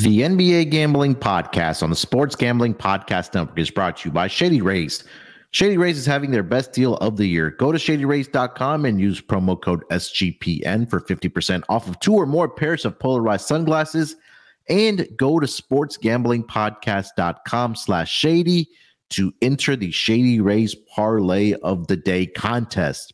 [0.00, 4.28] The NBA Gambling Podcast on the Sports Gambling Podcast Network is brought to you by
[4.28, 5.04] Shady Rays.
[5.50, 7.50] Shady Rays is having their best deal of the year.
[7.50, 12.48] Go to shadyrays.com and use promo code SGPN for 50% off of two or more
[12.48, 14.16] pairs of polarized sunglasses.
[14.70, 18.70] And go to sportsgamblingpodcast.com slash shady
[19.10, 23.12] to enter the Shady Rays Parlay of the Day contest.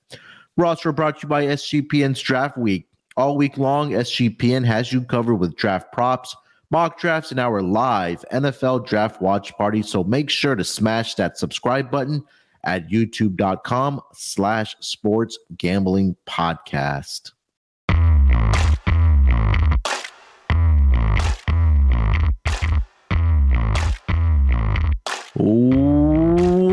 [0.56, 2.86] Roster brought to you by SGPN's Draft Week.
[3.16, 6.36] All week long, SGPN has you covered with draft props
[6.70, 9.82] mock drafts, and our live NFL draft watch party.
[9.82, 12.24] So make sure to smash that subscribe button
[12.64, 17.32] at youtube.com slash sports gambling podcast.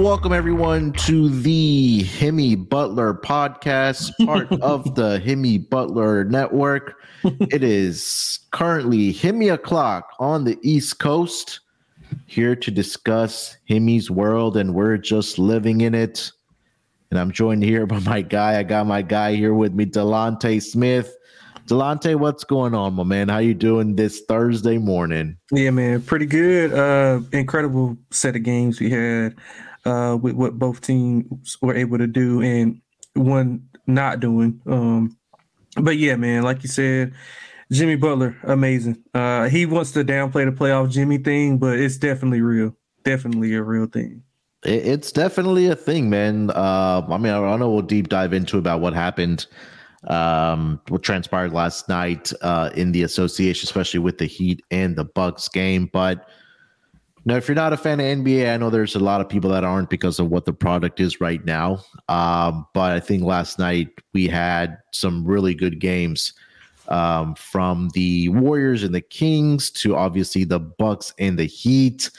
[0.04, 6.96] Welcome everyone to the Himmy Butler podcast, part of the Himmy Butler network.
[7.24, 11.62] It is currently Hemi o'clock on the East Coast.
[12.26, 16.34] Here to discuss Hemi's world, and we're just living in it.
[17.10, 18.60] And I'm joined here by my guy.
[18.60, 21.16] I got my guy here with me, Delonte Smith.
[21.68, 23.30] Delonte, what's going on, my man?
[23.30, 25.38] How you doing this Thursday morning?
[25.50, 26.74] Yeah, man, pretty good.
[26.74, 29.38] Uh, incredible set of games we had
[29.86, 32.82] uh, with what both teams were able to do and
[33.14, 34.62] one not doing.
[34.66, 35.18] Um,
[35.78, 37.14] but yeah, man, like you said,
[37.72, 39.04] Jimmy Butler, amazing.
[39.14, 42.76] Uh, he wants to downplay the playoff Jimmy thing, but it's definitely real.
[43.04, 44.24] Definitely a real thing.
[44.64, 46.50] It's definitely a thing, man.
[46.52, 49.46] Uh, I mean, I don't know we'll deep dive into about what happened
[50.08, 55.06] um, what transpired last night uh, in the association, especially with the Heat and the
[55.06, 55.90] Bucks game.
[55.92, 56.28] But
[57.26, 59.50] now, if you're not a fan of NBA, I know there's a lot of people
[59.52, 61.84] that aren't because of what the product is right now.
[62.10, 66.34] Um, but I think last night we had some really good games
[66.90, 72.12] um, from the Warriors and the Kings to obviously the Bucks and the Heat.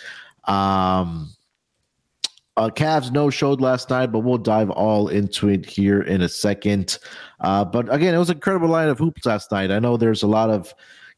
[0.44, 1.34] Um,
[2.56, 6.28] uh, Cavs no showed last night, but we'll dive all into it here in a
[6.28, 6.98] second.
[7.40, 9.70] Uh, but again, it was an incredible line of hoops last night.
[9.70, 10.73] I know there's a lot of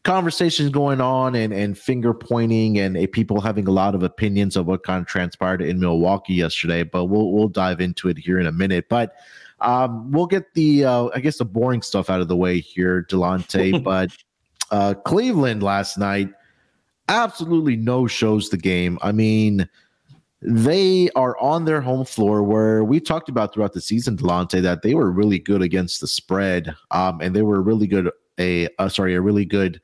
[0.06, 4.54] conversations going on and, and finger pointing and uh, people having a lot of opinions
[4.54, 8.38] of what kind of transpired in Milwaukee yesterday, but we'll we'll dive into it here
[8.38, 8.88] in a minute.
[8.88, 9.16] But
[9.60, 13.04] um, we'll get the uh, I guess the boring stuff out of the way here,
[13.10, 13.82] Delonte.
[13.84, 14.12] but
[14.70, 16.28] uh, Cleveland last night
[17.08, 19.00] absolutely no shows the game.
[19.02, 19.68] I mean
[20.40, 24.82] they are on their home floor where we talked about throughout the season, Delonte, that
[24.82, 26.76] they were really good against the spread.
[26.92, 29.80] Um, and they were really good, a uh, sorry, a really good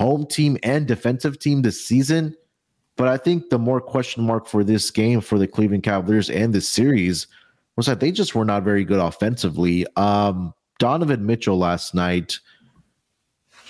[0.00, 2.34] home team and defensive team this season.
[2.96, 6.54] But I think the more question mark for this game for the Cleveland Cavaliers and
[6.54, 7.26] this series
[7.76, 9.86] was that they just were not very good offensively.
[9.96, 12.38] Um, Donovan Mitchell last night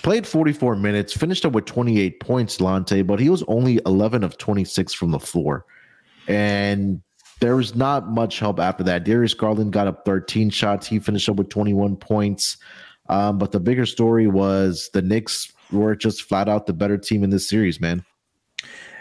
[0.03, 4.37] played 44 minutes, finished up with 28 points, Lante, but he was only 11 of
[4.37, 5.65] 26 from the floor.
[6.29, 7.01] And
[7.41, 9.03] there was not much help after that.
[9.03, 10.87] Darius Garland got up 13 shots.
[10.87, 12.55] He finished up with 21 points.
[13.09, 17.23] Um, but the bigger story was the Knicks were just flat out the better team
[17.23, 18.03] in this series, man.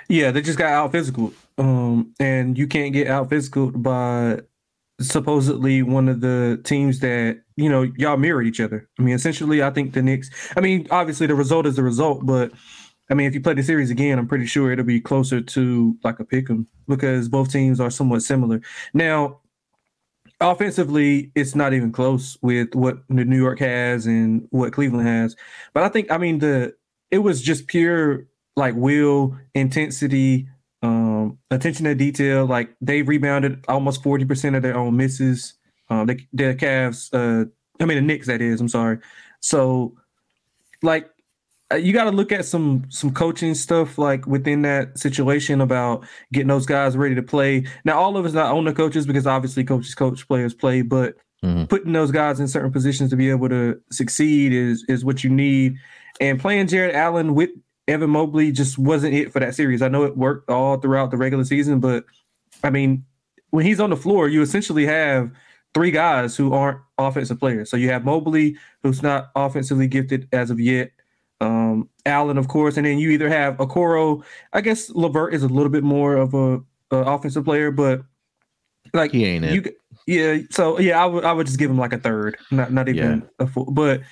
[0.08, 1.32] Yeah, they just got out physical.
[1.58, 4.40] Um, and you can't get out physical by
[5.00, 8.88] supposedly one of the teams that you know y'all mirror each other.
[8.98, 10.30] I mean, essentially, I think the Knicks.
[10.56, 12.52] I mean, obviously the result is the result, but
[13.10, 15.96] I mean, if you play the series again, I'm pretty sure it'll be closer to
[16.04, 18.60] like a pick 'em because both teams are somewhat similar.
[18.94, 19.39] Now,
[20.40, 25.36] offensively, it's not even close with what New York has and what Cleveland has.
[25.74, 26.74] But I think, I mean, the
[27.10, 30.48] it was just pure like will, intensity,
[30.82, 32.46] um, attention to detail.
[32.46, 35.54] Like they rebounded almost 40% of their own misses.
[35.88, 37.46] Um, the, the Cavs, uh,
[37.80, 38.98] I mean, the Knicks, that is, I'm sorry.
[39.40, 39.96] So,
[40.82, 41.10] like,
[41.78, 46.48] you got to look at some some coaching stuff like within that situation about getting
[46.48, 47.64] those guys ready to play.
[47.84, 51.16] Now, all of us not on the coaches because obviously coaches coach, players play, but
[51.44, 51.64] mm-hmm.
[51.64, 55.30] putting those guys in certain positions to be able to succeed is is what you
[55.30, 55.76] need.
[56.20, 57.50] And playing Jarrett Allen with
[57.86, 59.82] Evan Mobley just wasn't it for that series.
[59.82, 62.04] I know it worked all throughout the regular season, but
[62.62, 63.04] I mean,
[63.50, 65.30] when he's on the floor, you essentially have
[65.72, 67.70] three guys who aren't offensive players.
[67.70, 70.90] So you have Mobley, who's not offensively gifted as of yet.
[71.40, 74.22] Um, Allen, of course, and then you either have Okoro.
[74.52, 76.60] I guess LeVert is a little bit more of a,
[76.90, 78.02] a offensive player, but
[78.92, 79.76] like he ain't you, it.
[80.06, 82.88] Yeah, so yeah, I would I would just give him like a third, not not
[82.88, 83.44] even yeah.
[83.44, 83.70] a full.
[83.70, 84.02] But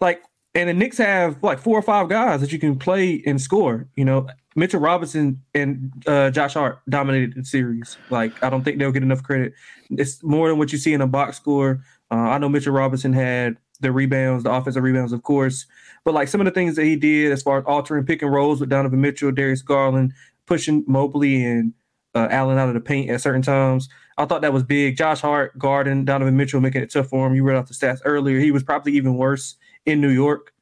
[0.00, 0.22] like
[0.54, 3.86] and the Knicks have like four or five guys that you can play and score.
[3.96, 4.26] You know,
[4.56, 7.96] Mitchell Robinson and uh, Josh Hart dominated the series.
[8.10, 9.52] Like, I don't think they'll get enough credit.
[9.90, 11.82] It's more than what you see in a box score.
[12.10, 15.66] Uh, I know Mitchell Robinson had the rebounds, the offensive rebounds, of course.
[16.04, 18.32] But like some of the things that he did as far as altering pick and
[18.32, 20.12] rolls with Donovan Mitchell, Darius Garland,
[20.46, 21.72] pushing Mobley and
[22.14, 23.88] uh, Allen out of the paint at certain times.
[24.18, 24.96] I thought that was big.
[24.96, 27.34] Josh Hart, Garden, Donovan Mitchell making it tough for him.
[27.34, 28.38] You read off the stats earlier.
[28.38, 29.56] He was probably even worse
[29.86, 30.52] in New York.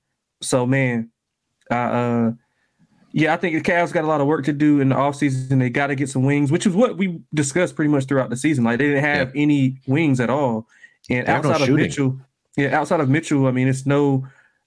[0.40, 1.10] So man,
[1.70, 2.32] uh,
[3.12, 5.58] yeah, I think the Cavs got a lot of work to do in the offseason.
[5.58, 8.36] They got to get some wings, which is what we discussed pretty much throughout the
[8.36, 8.64] season.
[8.64, 9.42] Like they didn't have yeah.
[9.42, 10.68] any wings at all.
[11.10, 12.20] And outside of Mitchell,
[12.58, 14.26] yeah, outside of Mitchell, I mean, it's no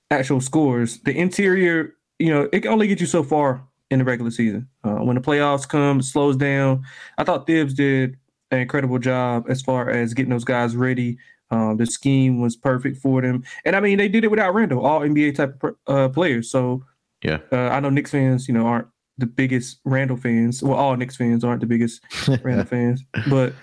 [0.10, 1.00] actual scores.
[1.02, 4.70] The interior, you know, it can only get you so far in the regular season.
[4.86, 6.84] Uh, when the playoffs come, it slows down.
[7.18, 8.16] I thought Thibs did
[8.50, 11.18] an incredible job as far as getting those guys ready.
[11.52, 14.86] Um, the scheme was perfect for them, and I mean they did it without Randle,
[14.86, 16.50] all NBA type of uh, players.
[16.50, 16.86] So
[17.24, 18.88] yeah, uh, I know Knicks fans, you know, aren't
[19.18, 20.64] the biggest Randle fans.
[20.64, 22.02] Well, all Knicks fans aren't the biggest
[22.42, 23.54] Randle fans, but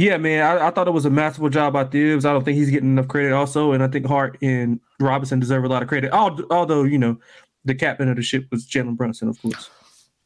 [0.00, 2.24] yeah, man, I, I, thought it was a masterful job by Thibs.
[2.24, 5.64] I don't think he's getting enough credit, also, and I think Hart and Robinson deserve
[5.64, 6.10] a lot of credit.
[6.10, 7.18] Although, you know,
[7.66, 9.68] the captain of the ship was Jalen Brunson, of course.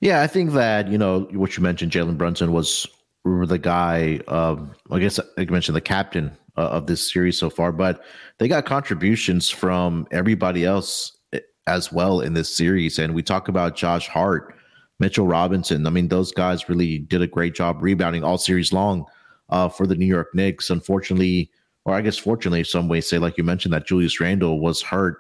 [0.01, 1.91] Yeah, I think that you know what you mentioned.
[1.91, 2.87] Jalen Brunson was
[3.25, 4.21] the guy.
[4.29, 8.05] Um, I guess I mentioned the captain uh, of this series so far, but
[8.39, 13.01] they got contributions from everybody else eh, as well in this series.
[13.01, 14.55] And we talk about Josh Hart,
[15.01, 15.85] Mitchell Robinson.
[15.85, 19.07] I mean, those guys really did a great job rebounding all series long
[19.51, 20.71] uh, for the New York Knicks.
[20.71, 21.51] Unfortunately,
[21.85, 25.19] or I guess fortunately, some way say, like you mentioned, that Julius Randle was hurt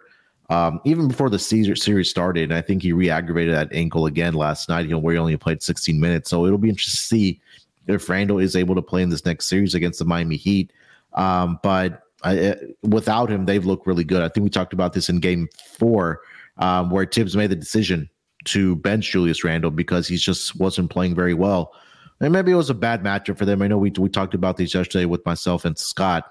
[0.50, 2.44] um, even before the series started.
[2.44, 5.99] And I think he re-aggravated that ankle again last night, where he only played 16
[5.99, 6.31] minutes.
[6.31, 7.41] So it'll be interesting to see
[7.87, 10.73] if Randle is able to play in this next series against the Miami Heat.
[11.15, 14.23] Um, but I, without him, they've looked really good.
[14.23, 15.49] I think we talked about this in game
[15.79, 16.21] four,
[16.59, 18.09] um, where Thibs made the decision
[18.44, 21.73] to bench Julius Randle because he just wasn't playing very well.
[22.20, 23.62] And maybe it was a bad matchup for them.
[23.62, 26.25] I know we, we talked about these yesterday with myself and Scott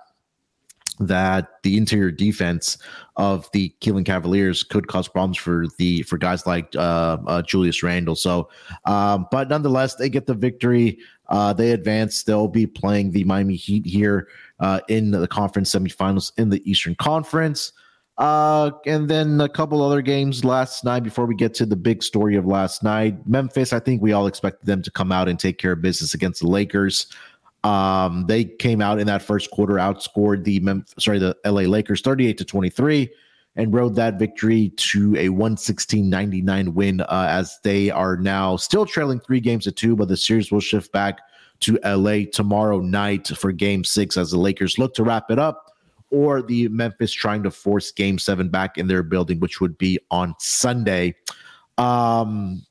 [1.00, 2.78] that the interior defense
[3.16, 7.82] of the Cleveland Cavaliers could cause problems for the for guys like uh, uh, Julius
[7.82, 8.16] Randle.
[8.16, 8.50] So,
[8.86, 11.00] um, but nonetheless, they get the victory.
[11.30, 12.24] Uh, they advance.
[12.24, 14.28] They'll be playing the Miami Heat here
[14.60, 17.74] uh, in the conference semifinals in the Eastern Conference.
[18.18, 22.04] Uh, and then a couple other games last night before we get to the big
[22.04, 23.16] story of last night.
[23.28, 26.14] Memphis, I think we all expected them to come out and take care of business
[26.14, 27.08] against the Lakers.
[27.64, 32.02] Um, they came out in that first quarter, outscored the Mem- sorry the LA Lakers
[32.02, 33.10] 38 to 23,
[33.56, 39.20] and rode that victory to a 116-99 win uh, as they are now still trailing
[39.20, 41.20] three games to two, but the series will shift back
[41.62, 45.73] to LA tomorrow night for Game Six as the Lakers look to wrap it up,
[46.14, 50.00] or the Memphis trying to force Game Seven back in their building, which would be
[50.12, 51.16] on Sunday.
[51.80, 52.64] Um,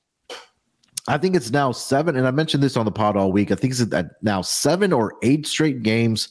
[1.08, 3.50] I think it's now seven, and I mentioned this on the pod all week.
[3.50, 3.84] I think it's
[4.22, 6.28] now seven or eight straight games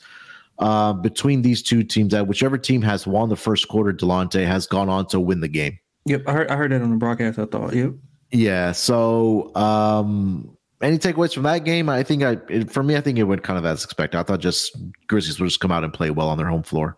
[0.60, 2.13] uh, between these two teams.
[2.13, 5.50] That whichever team has won the first quarter, Delonte has gone on to win the
[5.50, 5.78] game.
[6.06, 6.50] Yep, I heard.
[6.50, 7.38] I heard that on the broadcast.
[7.38, 7.74] I thought.
[7.74, 7.92] Yep.
[8.31, 8.72] Yeah.
[8.72, 11.90] So, um, any takeaways from that game?
[11.90, 14.18] I think I, it, for me, I think it went kind of as expected.
[14.18, 16.98] I thought just Grizzlies would just come out and play well on their home floor.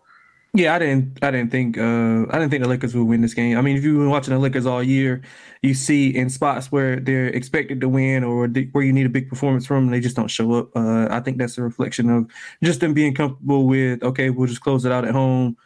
[0.56, 1.18] Yeah, I didn't.
[1.20, 1.76] I didn't think.
[1.76, 3.58] Uh, I didn't think the Lakers would win this game.
[3.58, 5.20] I mean, if you've been watching the Lakers all year,
[5.62, 9.28] you see in spots where they're expected to win or where you need a big
[9.28, 10.70] performance from, they just don't show up.
[10.76, 12.30] Uh, I think that's a reflection of
[12.62, 14.00] just them being comfortable with.
[14.04, 15.56] Okay, we'll just close it out at home,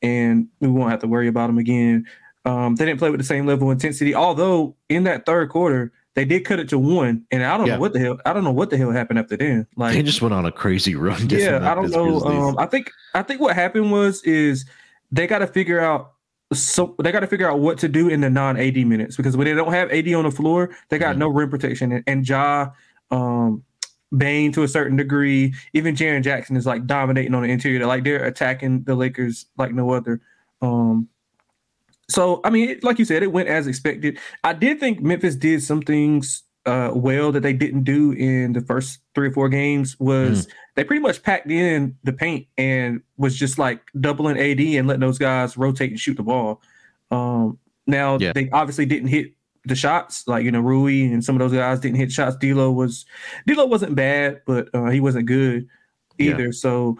[0.00, 2.06] and we won't have to worry about them again.
[2.46, 4.14] Um, they didn't play with the same level of intensity.
[4.14, 7.74] Although in that third quarter, they did cut it to one, and I don't yeah.
[7.74, 8.18] know what the hell.
[8.26, 9.68] I don't know what the hell happened after then.
[9.76, 11.28] Like they just went on a crazy run.
[11.30, 12.20] Yeah, I don't know.
[12.22, 14.64] Um, I think I think what happened was is
[15.12, 16.14] they got to figure out.
[16.52, 19.36] So they got to figure out what to do in the non AD minutes because
[19.36, 21.20] when they don't have AD on the floor, they got mm-hmm.
[21.20, 21.92] no rim protection.
[21.92, 22.70] And, and Ja,
[23.12, 23.62] um,
[24.16, 27.86] Bane to a certain degree, even Jaren Jackson is like dominating on the interior.
[27.86, 30.20] Like they're attacking the Lakers like no other.
[30.62, 31.08] Um,
[32.08, 34.18] so I mean, like you said, it went as expected.
[34.44, 38.60] I did think Memphis did some things uh, well that they didn't do in the
[38.60, 39.98] first three or four games.
[40.00, 40.50] Was mm.
[40.74, 45.00] they pretty much packed in the paint and was just like doubling AD and letting
[45.00, 46.62] those guys rotate and shoot the ball.
[47.10, 48.32] Um, now yeah.
[48.32, 49.32] they obviously didn't hit
[49.64, 52.36] the shots, like you know Rui and some of those guys didn't hit shots.
[52.36, 53.04] D'Lo was
[53.46, 55.68] D'Lo wasn't bad, but uh, he wasn't good
[56.18, 56.46] either.
[56.46, 56.52] Yeah.
[56.52, 56.98] So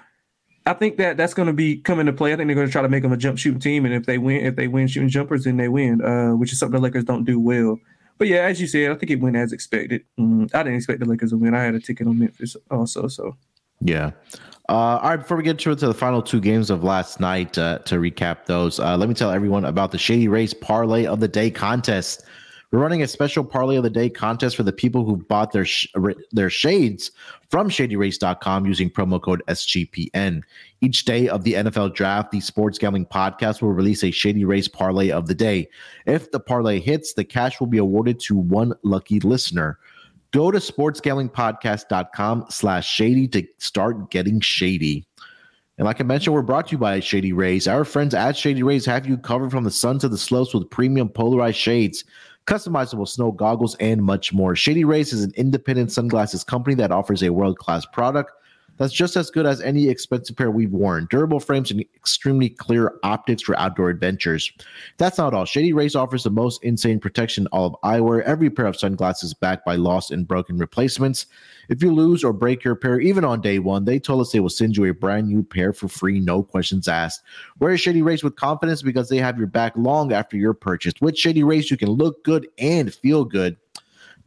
[0.69, 2.33] I think that that's going to be coming to play.
[2.33, 4.05] I think they're going to try to make them a jump shooting team, and if
[4.05, 6.83] they win, if they win shooting jumpers, then they win, uh, which is something the
[6.83, 7.79] Lakers don't do well.
[8.19, 10.05] But yeah, as you said, I think it went as expected.
[10.19, 11.55] Mm, I didn't expect the Lakers to win.
[11.55, 13.09] I had a ticket on Memphis also.
[13.09, 13.37] So
[13.81, 14.11] yeah.
[14.69, 17.57] Uh, all right, before we get to, to the final two games of last night,
[17.57, 21.21] uh, to recap those, uh, let me tell everyone about the Shady Rays Parlay of
[21.21, 22.25] the Day contest.
[22.71, 25.65] We're running a special parlay of the day contest for the people who bought their
[25.65, 25.87] sh-
[26.33, 27.11] their shades
[27.51, 30.43] from shadyrays.com using promo code SGPN.
[30.83, 34.69] Each day of the NFL draft, the Sports Gambling Podcast will release a Shady Rays
[34.69, 35.71] parlay of the day.
[36.05, 39.79] If the parlay hits, the cash will be awarded to one lucky listener.
[40.31, 45.07] Go to sportsgamblingpodcast.com slash shady to start getting shady.
[45.79, 47.69] And like I mentioned, we're brought to you by Shady Rays.
[47.69, 50.69] Our friends at Shady Rays have you covered from the sun to the slopes with
[50.69, 52.05] premium polarized shades,
[52.49, 54.57] customizable snow goggles, and much more.
[54.57, 58.33] Shady Rays is an independent sunglasses company that offers a world class product
[58.79, 61.07] that's just as good as any expensive pair we've worn.
[61.11, 64.51] Durable frames and extremely clear optics for outdoor adventures.
[64.97, 65.45] That's not all.
[65.45, 68.23] Shady Rays offers the most insane protection all of eyewear.
[68.23, 71.27] Every pair of sunglasses backed by lost and broken replacements.
[71.69, 74.41] If you lose or break your pair, even on day one, they told us they
[74.41, 77.23] will send you a brand new pair for free, no questions asked.
[77.59, 80.95] Wear Shady Rays with confidence because they have your back long after your purchase.
[81.01, 83.57] With Shady Rays, you can look good and feel good.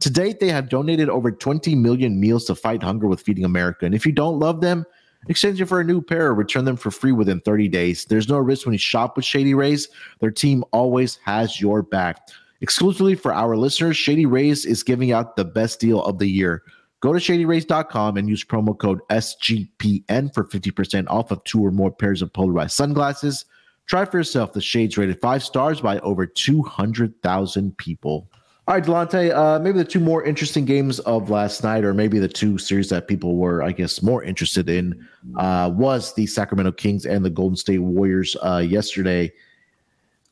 [0.02, 3.86] To date, they have donated over 20 million meals to fight hunger with Feeding America.
[3.86, 4.84] And if you don't love them,
[5.28, 8.04] exchange them for a new pair or return them for free within 30 days.
[8.06, 9.88] There's no risk when you shop with Shady Rays.
[10.18, 12.30] Their team always has your back.
[12.62, 16.64] Exclusively for our listeners, Shady Rays is giving out the best deal of the year.
[16.98, 21.92] Go to shadyrays.com and use promo code SGPN for 50% off of two or more
[21.92, 23.44] pairs of polarized sunglasses.
[23.86, 28.28] Try for yourself the shades rated five stars by over 200,000 people.
[28.68, 32.20] All right, Delonte, uh, maybe the two more interesting games of last night, or maybe
[32.20, 35.04] the two series that people were, I guess, more interested in,
[35.36, 39.32] uh, was the Sacramento Kings and the Golden State Warriors uh, yesterday.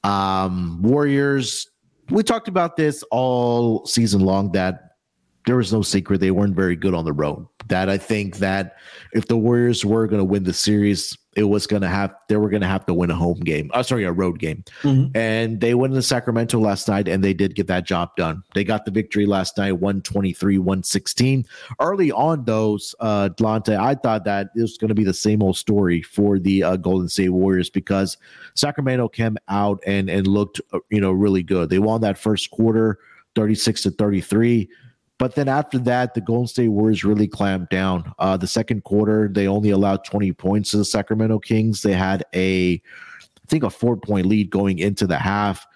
[0.05, 1.69] Um, Warriors,
[2.11, 4.91] we talked about this all season long that
[5.47, 7.45] there was no secret they weren't very good on the road.
[7.67, 8.77] That I think that
[9.13, 12.37] if the Warriors were going to win the series, it was going to have they
[12.37, 13.71] were going to have to win a home game.
[13.73, 14.65] Uh, sorry, a road game.
[14.83, 15.17] Mm-hmm.
[15.17, 18.43] And they went into Sacramento last night and they did get that job done.
[18.55, 21.47] They got the victory last night 123 116.
[21.81, 25.43] Early on those uh Delonte, I thought that it was going to be the same
[25.43, 28.17] old story for the uh, Golden State Warriors because
[28.55, 31.71] Sacramento came out and and looked uh, you know really good.
[31.71, 32.99] They won that first quarter
[33.37, 34.69] 36 to 33
[35.21, 38.11] but then after that, the Golden State Warriors really clamped down.
[38.19, 41.83] Uh, the second quarter, they only allowed 20 points to the Sacramento Kings.
[41.83, 45.67] They had a, I think, a four point lead going into the half.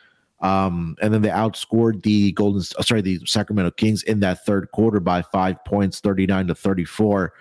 [0.41, 4.99] Um, and then they outscored the Golden, sorry, the Sacramento Kings in that third quarter
[4.99, 7.35] by five points, 39 to 34.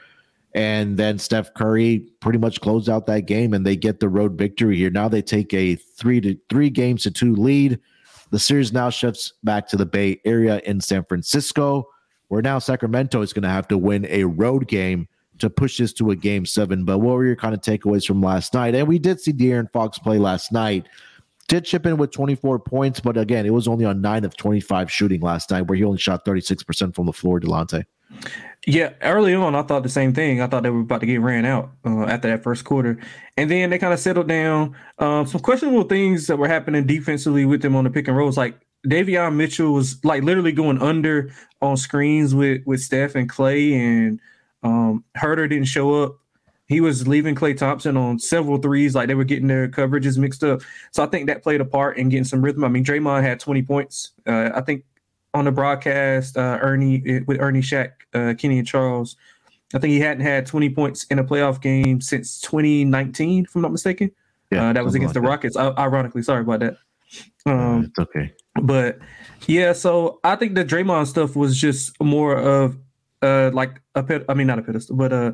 [0.56, 4.38] And then Steph Curry pretty much closed out that game and they get the road
[4.38, 4.90] victory here.
[4.90, 7.80] Now they take a three to three games to two lead.
[8.32, 11.88] The series now shifts back to the Bay Area in San Francisco
[12.28, 15.08] where now Sacramento is going to have to win a road game
[15.40, 16.86] to push this to a game seven.
[16.86, 18.76] But what were your kind of takeaways from last night?
[18.76, 20.88] And we did see De'Aaron Fox play last night.
[21.48, 24.90] Did chip in with 24 points, but again, it was only on nine of 25
[24.90, 27.84] shooting last night, where he only shot 36% from the floor, Delonte.
[28.66, 30.42] Yeah, early on, I thought the same thing.
[30.42, 32.98] I thought they were about to get ran out uh, after that first quarter,
[33.36, 34.76] and then they kind of settled down.
[35.00, 38.38] Um, some questionable things that were happening defensively with them on the pick and rolls,
[38.38, 43.74] like Davion Mitchell was like literally going under on screens with with Steph and Klay,
[43.74, 44.20] and
[44.64, 46.18] um, Huerter didn't show up.
[46.68, 50.44] He was leaving Klay Thompson on several threes, like they were getting their coverages mixed
[50.44, 50.62] up.
[50.92, 52.64] So I think that played a part in getting some rhythm.
[52.64, 54.12] I mean, Draymond had 20 points.
[54.26, 54.86] Uh, I think
[55.34, 59.18] on the broadcast, uh, Ernie eh, with Ernie Shaq, uh, Kenny and Charles,
[59.74, 63.62] I think he hadn't had 20 points in a playoff game since 2019, if I'm
[63.62, 64.12] not mistaken.
[64.52, 65.58] Yeah, uh, that was against like the Rockets.
[65.58, 66.78] ironically, sorry about that.
[67.46, 68.34] Um, it's okay.
[68.62, 69.00] But
[69.48, 72.78] yeah, so I think the Draymond stuff was just more of
[73.22, 74.26] uh like a pit.
[74.30, 75.34] I mean, not a pedestal, but uh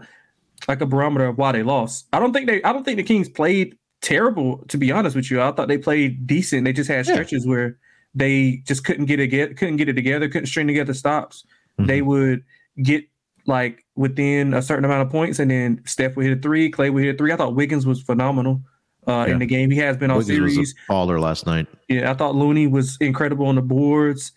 [0.68, 2.08] like a barometer of why they lost.
[2.14, 2.62] I don't think they.
[2.64, 4.60] I don't think the Kings played terrible.
[4.68, 6.66] To be honest with you, I thought they played decent.
[6.66, 7.50] They just had stretches yeah.
[7.50, 7.78] where
[8.14, 11.44] they just couldn't get it get couldn't get it together, couldn't string together stops.
[11.80, 11.88] Mm-hmm.
[11.88, 12.44] They would
[12.82, 13.06] get
[13.46, 16.92] like within a certain amount of points, and then Steph would hit a three, Klay
[16.92, 17.32] would hit a three.
[17.32, 18.62] I thought Wiggins was phenomenal
[19.10, 19.34] uh, yeah.
[19.34, 19.72] in the game.
[19.72, 20.76] He has been on Wiggins series.
[20.90, 21.68] baller last night.
[21.88, 24.32] Yeah, I thought Looney was incredible on the boards.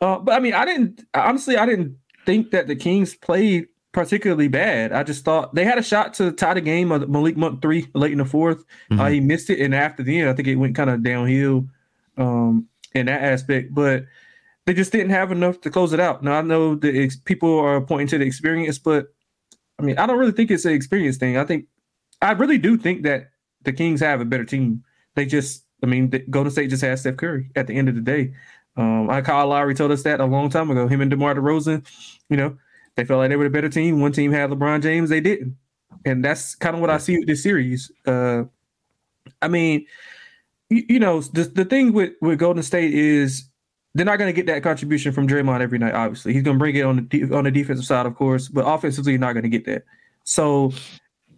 [0.00, 1.56] Uh, but I mean, I didn't honestly.
[1.56, 1.96] I didn't
[2.26, 4.92] think that the Kings played particularly bad.
[4.92, 7.88] I just thought they had a shot to tie the game of Malik Monk three
[7.94, 9.00] late in the 4th mm-hmm.
[9.00, 11.66] uh, he missed it, and after the end, I think it went kind of downhill
[12.16, 13.74] um, in that aspect.
[13.74, 14.04] But
[14.66, 16.22] they just didn't have enough to close it out.
[16.22, 19.08] Now I know that ex- people are pointing to the experience, but
[19.78, 21.36] I mean, I don't really think it's an experience thing.
[21.36, 21.66] I think
[22.22, 23.30] I really do think that
[23.62, 24.84] the Kings have a better team.
[25.14, 27.94] They just, I mean, the, Golden State just has Steph Curry at the end of
[27.94, 28.34] the day.
[28.76, 30.86] Um, I Kyle Lowry told us that a long time ago.
[30.86, 31.84] Him and DeMar DeRozan,
[32.28, 32.56] you know,
[32.96, 34.00] they felt like they were the better team.
[34.00, 35.56] One team had LeBron James, they didn't,
[36.04, 37.90] and that's kind of what I see with this series.
[38.06, 38.44] Uh,
[39.42, 39.86] I mean,
[40.68, 43.48] you, you know, the the thing with with Golden State is
[43.94, 45.94] they're not going to get that contribution from Draymond every night.
[45.94, 48.62] Obviously, he's going to bring it on the on the defensive side, of course, but
[48.62, 49.82] offensively, you're not going to get that.
[50.24, 50.72] So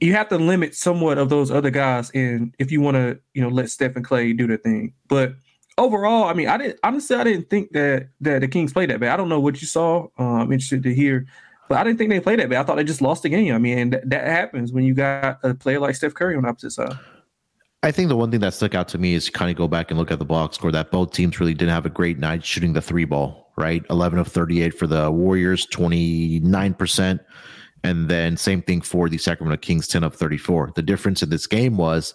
[0.03, 3.43] you have to limit somewhat of those other guys, and if you want to, you
[3.43, 4.95] know, let Steph and Klay do their thing.
[5.09, 5.35] But
[5.79, 9.01] overall, I mean, I didn't honestly, I didn't think that that the Kings played that
[9.01, 9.13] bad.
[9.13, 10.09] I don't know what you saw.
[10.19, 11.27] Uh, I'm interested to hear,
[11.69, 12.61] but I didn't think they played that bad.
[12.61, 13.55] I thought they just lost the game.
[13.55, 16.49] I mean, that, that happens when you got a player like Steph Curry on the
[16.49, 16.99] opposite side.
[17.85, 19.91] I think the one thing that stuck out to me is kind of go back
[19.91, 22.45] and look at the box score that both teams really didn't have a great night
[22.45, 23.85] shooting the three ball, right?
[23.91, 27.21] 11 of 38 for the Warriors, 29%.
[27.85, 30.73] And then same thing for the Sacramento Kings, 10 of 34.
[30.75, 32.15] The difference in this game was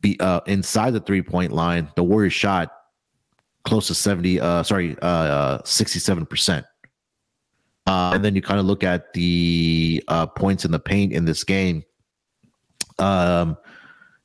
[0.00, 2.72] be uh, inside the three point line, the Warriors shot
[3.64, 6.64] close to 70, uh, sorry, uh, 67%.
[7.86, 11.24] Uh, and then you kind of look at the uh, points in the paint in
[11.24, 11.82] this game.
[12.98, 13.56] Um,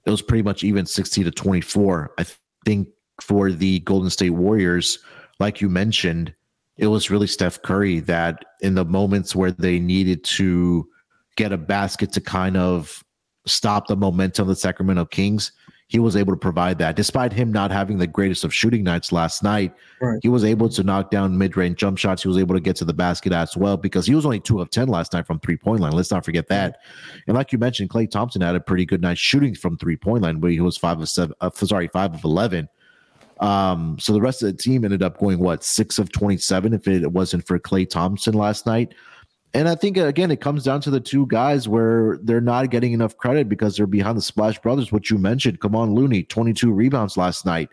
[0.05, 2.13] it was pretty much even 60 to 24.
[2.17, 2.25] I
[2.65, 2.89] think
[3.21, 4.99] for the Golden State Warriors,
[5.39, 6.33] like you mentioned,
[6.77, 10.87] it was really Steph Curry that in the moments where they needed to
[11.35, 13.03] get a basket to kind of
[13.45, 15.51] stop the momentum of the Sacramento Kings,
[15.87, 16.95] he was able to provide that.
[16.95, 20.17] Despite him not having the greatest of shooting nights last night, right.
[20.23, 22.23] he was able to knock down mid range jump shots.
[22.23, 24.61] He was able to get to the basket as well because he was only two
[24.61, 25.91] of 10 last night from three point line.
[25.91, 26.79] Let's not forget that.
[27.27, 30.23] And like you mentioned, Klay Thompson had a pretty good night shooting from three point
[30.23, 32.67] line where he was five of seven, uh, sorry, five of 11.
[33.39, 36.87] Um, so the rest of the team ended up going what six of 27 if
[36.87, 38.93] it wasn't for Klay Thompson last night.
[39.53, 42.91] And I think again, it comes down to the two guys where they're not getting
[42.91, 44.91] enough credit because they're behind the Splash Brothers.
[44.91, 47.69] which you mentioned, Kevon Looney, 22 rebounds last night.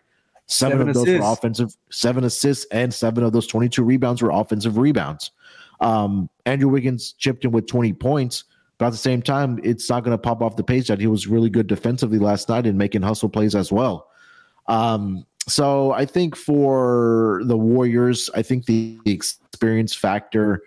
[0.47, 4.31] Seven, seven of those were offensive, seven assists, and seven of those 22 rebounds were
[4.31, 5.31] offensive rebounds.
[5.81, 8.45] Um, Andrew Wiggins chipped in with 20 points,
[8.79, 11.07] but at the same time, it's not going to pop off the page that he
[11.07, 14.09] was really good defensively last night and making hustle plays as well.
[14.69, 20.63] Um, so I think for the Warriors, I think the experience factor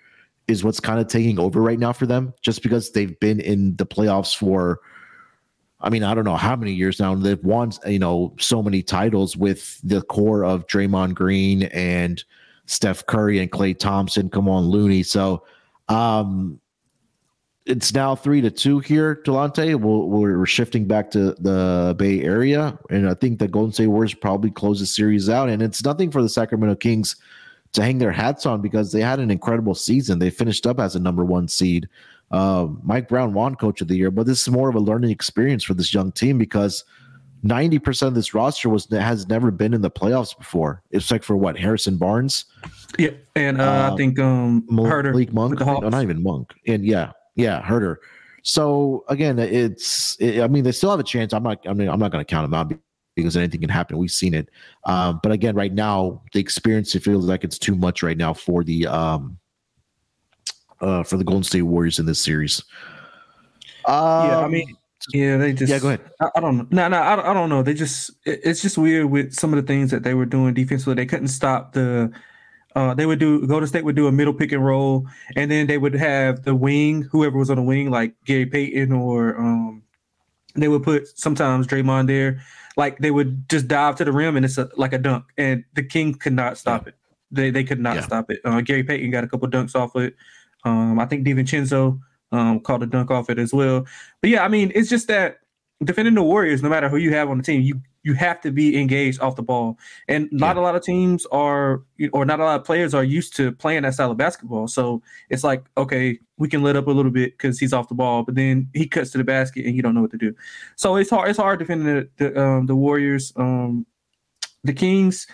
[0.47, 3.75] is what's kind of taking over right now for them, just because they've been in
[3.77, 4.79] the playoffs for,
[5.79, 7.15] I mean, I don't know how many years now.
[7.15, 12.23] They've won, you know, so many titles with the core of Draymond Green and
[12.65, 14.29] Steph Curry and Klay Thompson.
[14.29, 15.03] Kevon Looney.
[15.03, 15.45] So,
[15.87, 16.59] um,
[17.65, 19.79] it's now three to two here, Delonte.
[19.79, 23.87] we we are shifting back to the Bay Area, and I think the Golden State
[23.87, 25.49] Warriors probably close the series out.
[25.49, 27.15] And it's nothing for the Sacramento Kings
[27.73, 30.19] to hang their hats on because they had an incredible season.
[30.19, 31.89] They finished up as a number one seed.
[32.31, 35.11] Uh, Mike Brown won Coach of the Year, but this is more of a learning
[35.11, 36.83] experience for this young team because
[37.41, 40.83] ninety percent of this roster was has never been in the playoffs before.
[40.91, 42.45] It's like for what Harrison Barnes,
[42.99, 47.11] yeah, and uh, uh, I think um Malik Monk, no, not even Monk, and yeah,
[47.35, 47.97] yeah, Huerter.
[48.43, 51.33] So again, it's it, I mean they still have a chance.
[51.33, 52.79] I'm not I mean I'm not going to count them out
[53.15, 53.97] because anything can happen.
[53.97, 54.49] We've seen it.
[54.83, 58.33] Um, but again, right now, the experience it feels like it's too much right now
[58.33, 59.37] for the um,
[60.81, 62.63] uh, for the Golden State Warriors in this series.
[63.87, 64.75] Um, yeah, I mean,
[65.13, 65.79] yeah, they just yeah.
[65.79, 66.01] Go ahead.
[66.19, 66.67] I, I don't know.
[66.69, 67.63] No, no, I, I don't know.
[67.63, 70.53] They just it, it's just weird with some of the things that they were doing
[70.53, 70.95] defensively.
[70.95, 72.11] They couldn't stop the.
[72.75, 75.67] Uh, they would do Golden State would do a middle pick and roll, and then
[75.67, 79.81] they would have the wing, whoever was on the wing, like Gary Payton, or um,
[80.55, 82.41] they would put sometimes Draymond there
[82.77, 85.63] like they would just dive to the rim and it's a, like a dunk, and
[85.73, 86.95] the King could not stop it.
[87.31, 88.01] They they could not yeah.
[88.01, 88.41] stop it.
[88.43, 90.15] Uh, Gary Payton got a couple dunks off it.
[90.63, 91.99] Um, I think DiVincenzo
[92.31, 93.85] um, called a dunk off it as well.
[94.21, 95.37] But yeah, I mean, it's just that
[95.83, 98.51] defending the Warriors, no matter who you have on the team, you you have to
[98.51, 99.79] be engaged off the ball.
[100.07, 100.61] And not yeah.
[100.61, 101.81] a lot of teams are,
[102.13, 104.67] or not a lot of players are used to playing that style of basketball.
[104.67, 107.95] So it's like, okay, we can let up a little bit because he's off the
[107.95, 110.35] ball, but then he cuts to the basket and you don't know what to do.
[110.75, 111.29] So it's hard.
[111.29, 113.33] It's hard defending the the, um, the Warriors.
[113.35, 113.87] Um,
[114.63, 115.27] the Kings.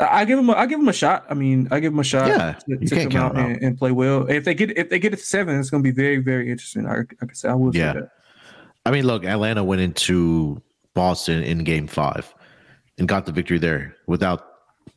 [0.00, 0.48] I give them.
[0.50, 1.26] A, I give them a shot.
[1.28, 2.28] I mean, I give them a shot.
[2.28, 4.26] Yeah, to, you to can't come out and, and, play well.
[4.28, 6.50] If they get if they get it to seven, it's going to be very very
[6.50, 6.86] interesting.
[6.86, 7.74] I, I can say I will.
[7.74, 8.02] Yeah.
[8.86, 10.62] I mean, look, Atlanta went into
[10.98, 12.34] Boston in game five
[12.98, 14.48] and got the victory there without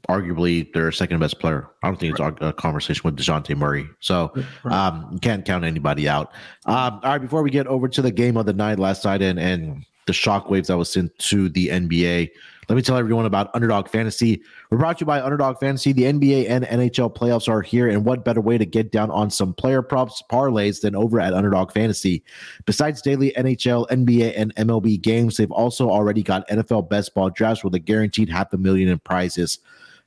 [0.10, 1.70] arguably their second best player.
[1.84, 2.34] I don't think right.
[2.34, 3.88] it's a conversation with DeJounte Murray.
[4.00, 4.34] So
[4.64, 4.88] right.
[4.88, 6.32] um, can't count anybody out.
[6.66, 9.22] Um, all right, before we get over to the game of the night last night
[9.22, 12.32] and, and the shockwaves that was sent to the NBA,
[12.72, 14.42] let me tell everyone about Underdog Fantasy.
[14.70, 15.92] We're brought to you by Underdog Fantasy.
[15.92, 19.30] The NBA and NHL playoffs are here, and what better way to get down on
[19.30, 22.24] some player props parlays than over at Underdog Fantasy?
[22.66, 27.64] Besides daily NHL, NBA, and MLB games, they've also already got NFL best ball drafts
[27.64, 29.60] with a guaranteed half a million in prizes.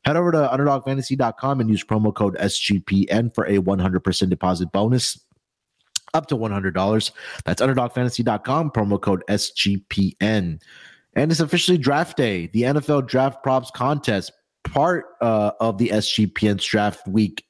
[0.04, 5.18] Head over to underdogfantasy.com and use promo code SGPN for a 100% deposit bonus
[6.12, 7.10] up to $100.
[7.44, 10.60] That's underdogfantasy.com, promo code SGPN.
[11.16, 12.48] And it's officially draft day.
[12.48, 14.32] The NFL draft props contest
[14.64, 17.44] part uh, of the SGPN's draft week,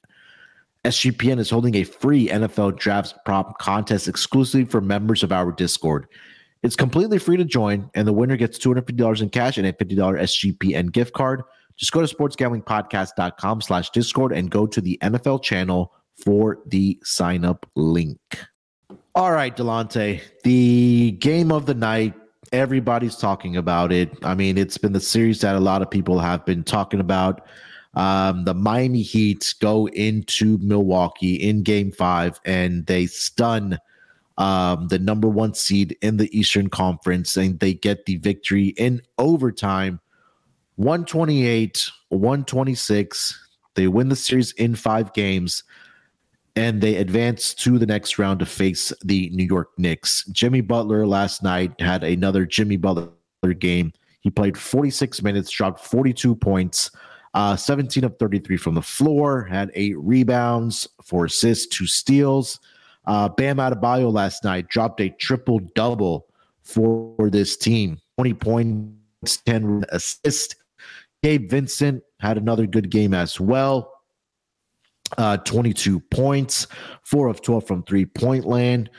[0.83, 6.07] SGPN is holding a free NFL draft prop contest exclusively for members of our Discord.
[6.61, 9.97] It's completely free to join, and the winner gets $250 in cash and a $50
[9.97, 11.43] SGPN gift card.
[11.75, 17.45] Just go to sportsgamblingpodcast.com slash Discord and go to the NFL channel for the sign
[17.45, 18.19] up link.
[19.15, 22.13] All right, Delonte, the game of the night.
[22.51, 24.11] Everybody's talking about it.
[24.23, 27.47] I mean, it's been the series that a lot of people have been talking about.
[27.95, 33.79] Um, the Miami Heat go into Milwaukee in game five and they stun
[34.37, 39.01] um, the number one seed in the Eastern Conference and they get the victory in
[39.17, 39.99] overtime
[40.75, 43.47] 128, 126.
[43.75, 45.63] They win the series in five games
[46.55, 50.23] and they advance to the next round to face the New York Knicks.
[50.31, 53.11] Jimmy Butler last night had another Jimmy Butler
[53.59, 53.91] game.
[54.21, 56.91] He played 46 minutes, dropped 42 points,
[57.33, 62.59] uh, 17 of 33 from the floor, had eight rebounds, four assists, two steals.
[63.05, 66.27] Uh, Bam Adebayo last night dropped a triple double
[66.63, 70.55] for this team 20 points, 10 assists.
[71.21, 73.94] Gabe Vincent had another good game as well
[75.17, 76.67] uh, 22 points,
[77.03, 78.89] four of 12 from three point land.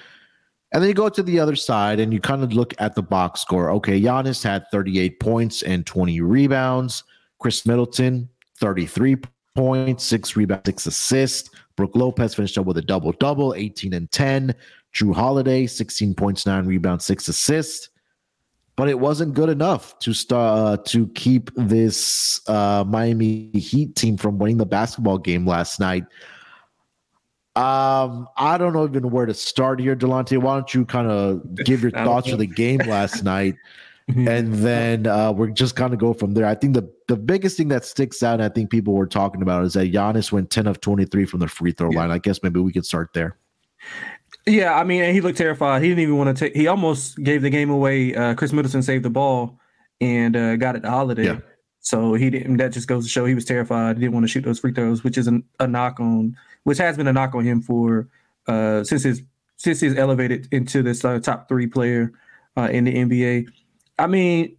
[0.73, 3.03] And then you go to the other side and you kind of look at the
[3.03, 3.71] box score.
[3.73, 7.05] Okay, Giannis had 38 points and 20 rebounds.
[7.39, 9.17] Khris Middleton, 33
[9.55, 11.51] points, six rebounds, six assists.
[11.77, 14.55] Brook Lopez finished up with a double double, 18 and 10.
[14.95, 17.91] Jrue Holiday, 16 points, nine rebounds, six assists
[18.77, 24.19] but it wasn't good enough to start uh, to keep this uh, Miami Heat team
[24.19, 26.05] from winning the basketball game last night.
[27.57, 30.37] Um, I don't know even where to start here, Delonte.
[30.37, 33.55] Why don't you kind of give your thoughts for the game last night,
[34.09, 36.45] and then uh, we're just kind of go from there.
[36.45, 39.65] I think the the biggest thing that sticks out, I think people were talking about,
[39.65, 42.01] is that Giannis went ten of twenty three from the free throw yeah.
[42.01, 42.11] line.
[42.11, 43.39] I guess maybe we could start there.
[44.47, 45.83] Yeah, I mean, he looked terrified.
[45.83, 46.55] He didn't even want to take.
[46.55, 48.15] He almost gave the game away.
[48.15, 49.59] Uh, Khris Middleton saved the ball
[50.01, 51.25] and uh, got it to Holiday.
[51.25, 51.39] Yeah.
[51.81, 52.57] So he didn't.
[52.59, 53.97] That just goes to show he was terrified.
[53.97, 56.79] He didn't want to shoot those free throws, which is a, a knock on, which
[56.79, 58.09] has been a knock on him for
[58.47, 59.23] uh, since his
[59.57, 62.13] since he's elevated into this uh, top three player
[62.57, 63.47] uh, in the NBA.
[63.99, 64.57] I mean,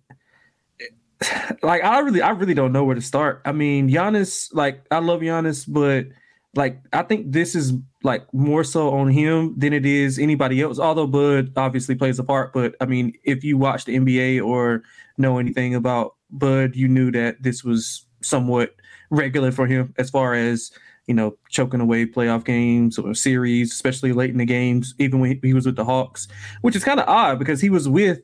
[1.63, 3.41] like I really, I really don't know where to start.
[3.45, 6.07] I mean, Giannis, like I love Giannis, but
[6.55, 7.73] like I think this is
[8.07, 10.79] like more so on him than it is anybody else.
[10.79, 14.81] Although Bud obviously plays a part, but I mean, if you watch the NBA or
[15.17, 18.75] know anything about Bud, you knew that this was somewhat
[19.09, 20.71] regular for him as far as
[21.05, 25.37] you know choking away playoff games or series, especially late in the games, even when
[25.43, 26.29] he was with the Hawks,
[26.61, 28.21] which is kind of odd because he was with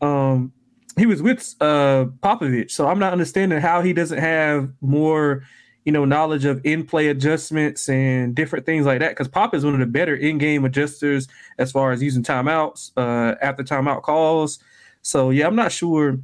[0.00, 0.50] um
[0.96, 5.42] he was with uh Popovich, so I'm not understanding how he doesn't have more
[5.84, 9.10] you know, knowledge of in-play adjustments and different things like that.
[9.10, 11.26] Because Pop is one of the better in-game adjusters
[11.58, 14.58] as far as using timeouts, uh, after timeout calls.
[15.02, 16.18] So yeah, I'm not sure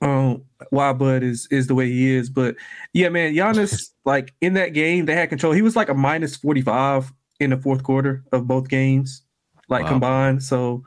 [0.00, 2.56] um, why Bud is is the way he is, but
[2.92, 5.52] yeah, man, Giannis like in that game they had control.
[5.52, 9.22] He was like a minus 45 in the fourth quarter of both games,
[9.68, 9.90] like wow.
[9.90, 10.42] combined.
[10.42, 10.84] So,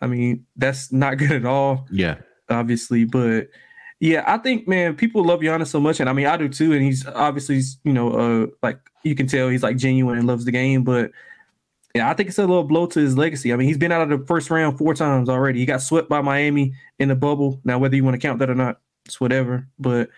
[0.00, 1.86] I mean, that's not good at all.
[1.90, 2.16] Yeah,
[2.48, 3.48] obviously, but
[4.00, 6.72] yeah, I think man, people love Giannis so much, and I mean I do too.
[6.72, 10.44] And he's obviously, you know, uh, like you can tell he's like genuine and loves
[10.44, 10.84] the game.
[10.84, 11.12] But
[11.94, 13.52] yeah, I think it's a little blow to his legacy.
[13.52, 15.60] I mean, he's been out of the first round four times already.
[15.60, 17.60] He got swept by Miami in the bubble.
[17.64, 19.66] Now, whether you want to count that or not, it's whatever.
[19.78, 20.10] But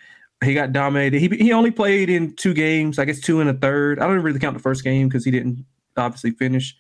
[0.43, 1.21] he got dominated.
[1.21, 4.01] He he only played in two games, I guess two and a third.
[4.01, 5.65] I don't really count the first game because he didn't
[5.97, 6.77] obviously finish.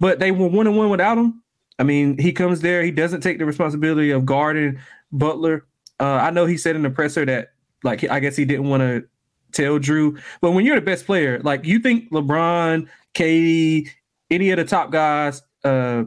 [0.00, 1.42] But they were one and one without him.
[1.78, 2.82] I mean, he comes there.
[2.82, 4.80] He doesn't take the responsibility of guarding
[5.12, 5.64] Butler
[6.00, 7.52] uh, I know he said in the presser that
[7.82, 9.04] like I guess he didn't want to
[9.52, 13.88] tell Jrue, but when you're the best player, like you think LeBron, KD,
[14.30, 16.04] any of the top guys, uh,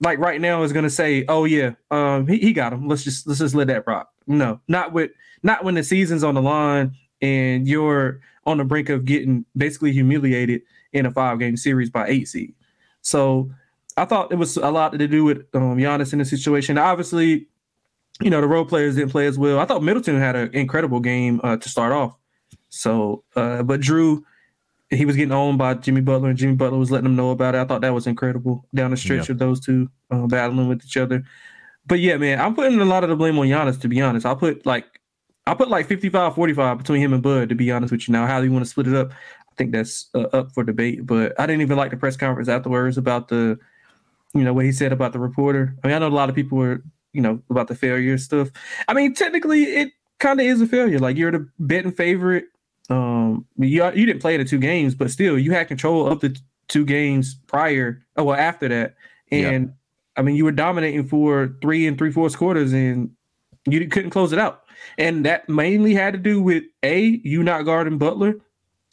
[0.00, 2.88] like right now is gonna say, "Oh yeah, um, he, he got him.
[2.88, 5.10] Let's just let's just let that rock." No, not with
[5.42, 9.92] not when the season's on the line and you're on the brink of getting basically
[9.92, 10.62] humiliated
[10.92, 12.54] in a five game series by eight seed.
[13.02, 13.50] So
[13.96, 16.78] I thought it was a lot to do with um, Giannis in the situation.
[16.78, 17.47] Obviously,
[18.20, 19.58] you know, the role players didn't play as well.
[19.58, 22.16] I thought Middleton had an incredible game uh, to start off.
[22.68, 24.22] So, uh, but Jrue,
[24.90, 27.54] he was getting owned by Jimmy Butler, and Jimmy Butler was letting him know about
[27.54, 27.58] it.
[27.58, 30.96] I thought that was incredible down the stretch of those two uh, battling with each
[30.96, 31.22] other.
[31.86, 34.26] But yeah, man, I'm putting a lot of the blame on Giannis, to be honest.
[34.26, 34.86] I'll put like,
[35.46, 38.12] I'll put like 55 45 between him and Bud, to be honest with you.
[38.12, 39.10] Now, how do you want to split it up?
[39.12, 41.06] I think that's uh, up for debate.
[41.06, 43.58] But I didn't even like the press conference afterwards about the,
[44.34, 45.74] you know, what he said about the reporter.
[45.82, 46.82] I mean, I know a lot of people were
[47.18, 48.48] you know about the failure stuff.
[48.86, 51.00] I mean, technically, it kind of is a failure.
[51.00, 52.44] Like you're the betting favorite.
[52.90, 56.38] Um, you you didn't play the two games, but still you had control of the
[56.68, 58.00] two games prior.
[58.16, 58.94] Oh well, after that,
[59.32, 59.72] and yeah.
[60.16, 63.10] I mean you were dominating for three and three fourths quarters, and
[63.66, 64.62] you couldn't close it out.
[64.96, 68.36] And that mainly had to do with a you not guarding Butler,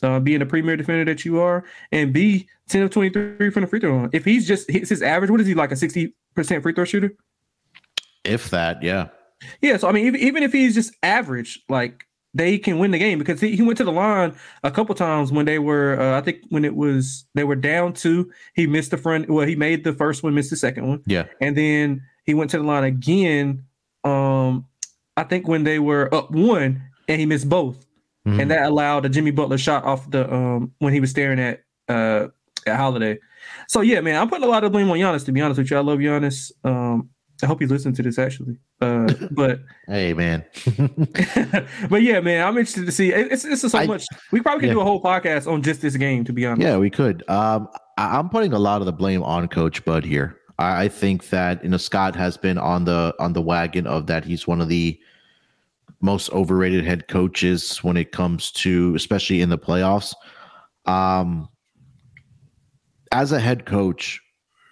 [0.01, 3.61] uh, being the premier defender that you are, and b ten of twenty three from
[3.61, 4.09] the free throw line.
[4.13, 6.85] If he's just hits his average, what is he like a sixty percent free throw
[6.85, 7.15] shooter?
[8.25, 9.07] If that, yeah.
[9.61, 12.97] Yeah, so I mean, even, even if he's just average, like they can win the
[12.97, 16.17] game because he, he went to the line a couple times when they were, uh,
[16.17, 19.29] I think when it was they were down two, he missed the front.
[19.29, 21.03] Well, he made the first one, missed the second one.
[21.05, 23.63] Yeah, and then he went to the line again.
[24.03, 24.65] Um,
[25.17, 27.85] I think when they were up one and he missed both,
[28.27, 28.39] mm-hmm.
[28.39, 31.63] and that allowed a Jimmy Butler shot off the um when he was staring at
[31.87, 32.27] uh
[32.67, 33.19] at Holiday.
[33.67, 35.25] So yeah, man, I'm putting a lot of blame on Giannis.
[35.25, 36.51] To be honest with you, I love Giannis.
[36.63, 37.09] Um,
[37.43, 38.57] I hope you listen to this actually.
[38.81, 40.45] Uh, but hey, man.
[41.89, 43.11] but yeah, man, I'm interested to see.
[43.11, 44.05] It's it's so I, much.
[44.31, 44.73] We probably could yeah.
[44.73, 46.23] do a whole podcast on just this game.
[46.25, 46.61] To be honest.
[46.61, 47.27] Yeah, we could.
[47.29, 47.67] Um,
[47.97, 50.37] I, am putting a lot of the blame on Coach Bud here.
[50.59, 54.07] I, I think that you know Scott has been on the on the wagon of
[54.07, 54.23] that.
[54.23, 54.97] He's one of the
[56.01, 60.13] most overrated head coaches when it comes to, especially in the playoffs.
[60.85, 61.49] Um,
[63.11, 64.21] as a head coach,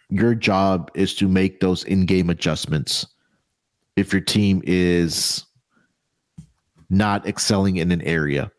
[0.10, 3.06] your job is to make those in-game adjustments
[3.96, 5.46] if your team is
[6.90, 8.52] not excelling in an area.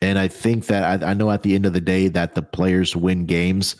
[0.00, 2.42] And I think that I, I, know at the end of the day that the
[2.42, 3.76] players win games,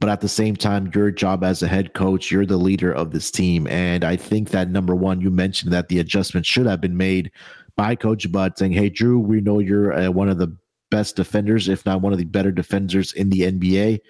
[0.00, 3.12] but at the same time, your job as a head coach, you're the leader of
[3.12, 3.68] this team.
[3.68, 7.30] And I think that number one, you mentioned that the adjustment should have been made
[7.76, 10.56] by Coach Bud saying, Hey, Jrue, we know you're uh, one of the
[10.90, 14.00] best defenders, if not one of the better defenders in the NBA.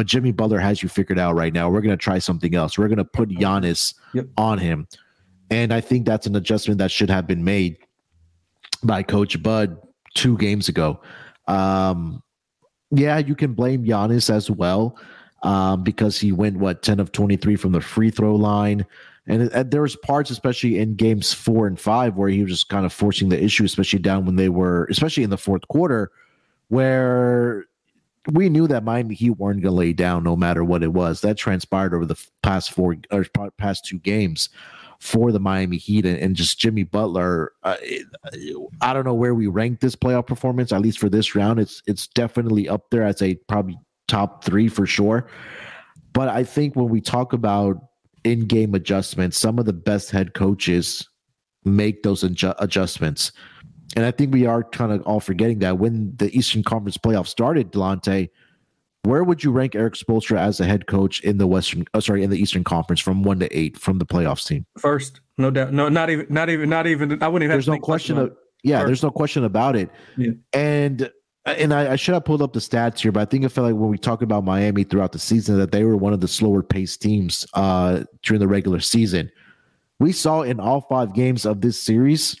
[0.00, 1.68] But Jimmy Butler has you figured out right now.
[1.68, 2.78] We're going to try something else.
[2.78, 4.28] We're going to put Giannis yep.
[4.38, 4.88] on him.
[5.50, 7.76] And I think that's an adjustment that should have been made
[8.82, 9.76] by Coach Bud
[10.14, 11.02] two games ago.
[11.48, 12.22] Um,
[12.90, 14.96] yeah, you can blame Giannis as well
[15.42, 18.86] um, because he went, what, 10 of 23 from the free throw line.
[19.26, 22.70] And, and there was parts, especially in games four and five, where he was just
[22.70, 26.10] kind of forcing the issue, especially down when they were, especially in the fourth quarter,
[26.68, 27.66] where
[28.28, 31.20] we knew that Miami Heat weren't going to lay down no matter what it was.
[31.22, 33.24] That transpired over the past four or
[33.58, 34.50] past two games
[34.98, 37.52] for the Miami Heat and, and just Jimmy Butler.
[37.62, 37.76] Uh,
[38.82, 40.72] I don't know where we rank this playoff performance.
[40.72, 43.78] At least for this round, it's it's definitely up there as a probably
[44.08, 45.26] top three for sure.
[46.12, 47.82] But I think when we talk about
[48.24, 51.08] in-game adjustments, some of the best head coaches
[51.64, 53.32] make those adju- adjustments.
[53.96, 57.26] And I think we are kind of all forgetting that when the Eastern Conference playoff
[57.26, 58.30] started, Delonte,
[59.02, 61.84] where would you rank Erik Spoelstra as a head coach in the Western?
[61.94, 64.66] Oh, sorry, in the Eastern Conference from one to eight from the playoffs team?
[64.78, 65.72] First, no doubt.
[65.72, 67.22] No, not even, not even, not even.
[67.22, 67.54] I wouldn't even.
[67.54, 68.18] There's no question.
[68.18, 68.86] Of, yeah, First.
[68.86, 69.90] there's no question about it.
[70.16, 70.32] Yeah.
[70.52, 71.10] And
[71.46, 73.66] and I, I, should have pulled up the stats here, but I think I felt
[73.66, 76.28] like when we talk about Miami throughout the season that they were one of the
[76.28, 79.32] slower paced teams uh, during the regular season.
[79.98, 82.38] We saw in all five games of this series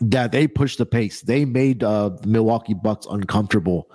[0.00, 1.20] that they pushed the pace.
[1.20, 3.90] They made uh, the Milwaukee Bucks uncomfortable.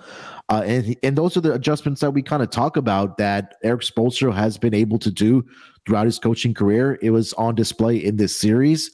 [0.48, 3.82] Uh, and and those are the adjustments that we kind of talk about that Erik
[3.82, 5.44] Spoelstra has been able to do
[5.84, 6.98] throughout his coaching career.
[7.02, 8.92] It was on display in this series,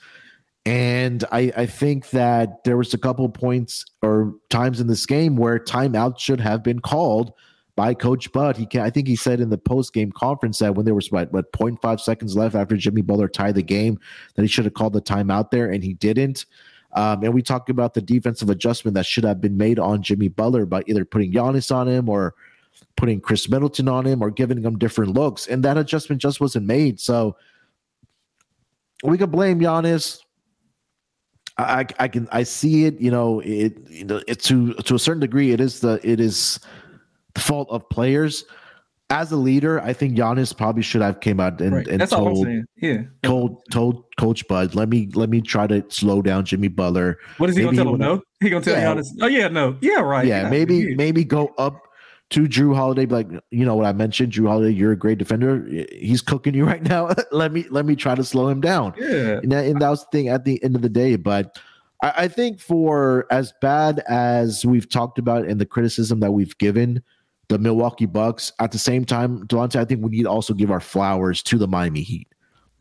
[0.64, 5.36] and I I think that there was a couple points or times in this game
[5.36, 7.32] where timeout should have been called
[7.76, 8.56] by Coach Bud.
[8.56, 11.12] He can I think he said in the post game conference that when there was
[11.12, 14.00] what what 0.5 seconds left after Jimmy Butler tied the game,
[14.36, 16.46] that he should have called the timeout there, and he didn't.
[16.94, 20.28] Um, and we talk about the defensive adjustment that should have been made on Jimmy
[20.28, 22.34] Butler by either putting Giannis on him or
[22.96, 25.46] putting Khris Middleton on him or giving him different looks.
[25.46, 27.00] And that adjustment just wasn't made.
[27.00, 27.36] So
[29.02, 30.20] we can blame Giannis.
[31.58, 34.98] I, I can I see it, you know, it you know it to to a
[34.98, 36.58] certain degree it is the it is
[37.34, 38.44] the fault of players
[39.12, 41.86] as a leader, I think Giannis probably should have came out and, right.
[41.86, 43.02] and told, Yeah.
[43.22, 47.18] told told Coach Bud, let me let me try to slow down Jimmy Butler.
[47.36, 48.00] What is he maybe gonna tell him?
[48.00, 48.94] No, he gonna tell yeah.
[48.94, 49.08] Giannis.
[49.20, 50.26] Oh yeah, no, yeah, right.
[50.26, 51.82] Yeah, maybe maybe go up
[52.30, 55.62] to Jrue Holiday, like you know what I mentioned, Jrue Holiday, you're a great defender.
[55.92, 57.10] He's cooking you right now.
[57.32, 58.94] let me let me try to slow him down.
[58.96, 61.16] Yeah, and that, and that was the thing at the end of the day.
[61.16, 61.58] But
[62.02, 66.56] I, I think for as bad as we've talked about and the criticism that we've
[66.56, 67.02] given
[67.52, 68.52] the Milwaukee Bucks.
[68.58, 71.58] At the same time, Delonte, I think we need to also give our flowers to
[71.58, 72.26] the Miami Heat.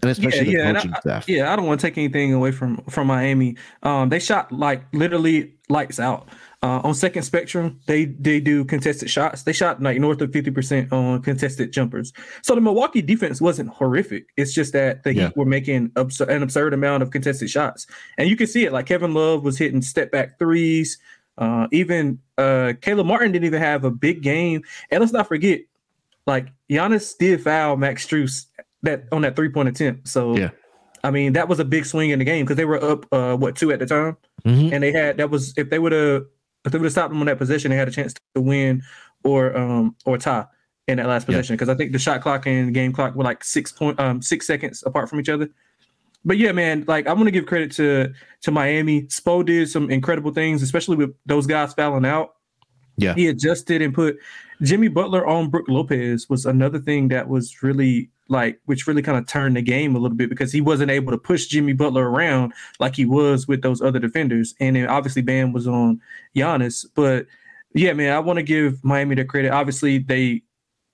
[0.02, 1.30] And especially yeah, the yeah, coaching I, staff.
[1.30, 3.56] Yeah, I don't want to take anything away from from Miami.
[3.84, 6.28] Um, they shot like literally lights out.
[6.64, 9.44] Uh, on second spectrum, they they do contested shots.
[9.44, 12.14] They shot like north of fifty percent on contested jumpers.
[12.42, 14.26] So the Milwaukee defense wasn't horrific.
[14.38, 15.28] It's just that the yeah.
[15.28, 17.86] Heat were making abs- an absurd amount of contested shots,
[18.18, 18.74] and you can see it.
[18.74, 20.98] Like Kevin Love was hitting step back threes.
[21.42, 24.62] Uh, even uh, Caleb Martin didn't even have a big game.
[24.92, 25.62] And let's not forget,
[26.28, 28.46] like Giannis did foul Max Strus
[28.84, 30.08] that on that three point attempt.
[30.08, 30.52] So yeah.
[31.04, 33.36] I mean, that was a big swing in the game because they were up uh,
[33.36, 34.72] what two at the time, mm-hmm.
[34.72, 36.26] and they had that was if they would have
[36.64, 38.84] if they would have stopped them on that position, they had a chance to win
[39.24, 40.46] or um or tie
[40.88, 43.44] in that last position because I think the shot clock and game clock were like
[43.44, 45.50] six point um six seconds apart from each other.
[46.24, 49.04] But yeah, man, like I want to give credit to to Miami.
[49.04, 52.36] Spo did some incredible things, especially with those guys fouling out.
[52.98, 54.18] Yeah, he adjusted and put
[54.62, 59.18] Jimmy Butler on Brook Lopez was another thing that was really like which really kind
[59.18, 62.10] of turned the game a little bit because he wasn't able to push Jimmy Butler
[62.10, 64.56] around like he was with those other defenders.
[64.60, 66.00] And then obviously Bam was on
[66.36, 66.86] Giannis.
[66.96, 67.26] But
[67.74, 69.52] yeah, man, I want to give Miami the credit.
[69.52, 70.42] Obviously, they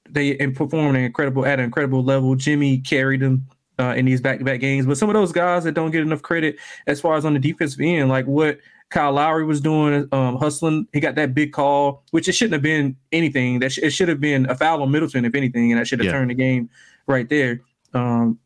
[0.09, 2.35] they performed an incredible at an incredible level.
[2.35, 3.47] Jimmy carried them
[3.79, 4.85] uh, in these back-to-back games.
[4.85, 7.39] But some of those guys that don't get enough credit as far as on the
[7.39, 8.59] defensive end, like what
[8.89, 10.87] Kyle Lowry was doing, um, hustling.
[10.93, 13.59] He got that big call, which it shouldn't have been anything.
[13.59, 15.99] That sh- it should have been a foul on Middleton, if anything, and that should
[15.99, 16.11] have yeah.
[16.13, 16.69] turned the game
[17.05, 17.61] right there.
[17.93, 18.39] Um,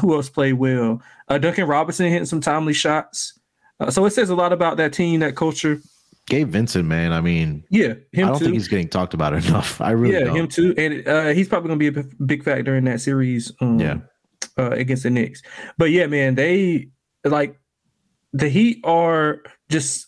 [0.00, 1.02] who else played well?
[1.28, 3.38] Uh, Duncan Robinson hitting some timely shots.
[3.80, 5.80] Uh, so it says a lot about that team, that culture.
[6.28, 7.12] Gabe Vincent, man.
[7.12, 8.44] I mean, yeah, him I don't too.
[8.44, 9.80] think he's getting talked about enough.
[9.80, 10.36] I really, yeah, don't.
[10.36, 13.50] him too, and uh, he's probably going to be a big factor in that series.
[13.60, 13.98] Um, yeah,
[14.60, 15.42] uh, against the Knicks.
[15.78, 16.88] But yeah, man, they
[17.24, 17.58] like
[18.32, 20.06] the Heat are just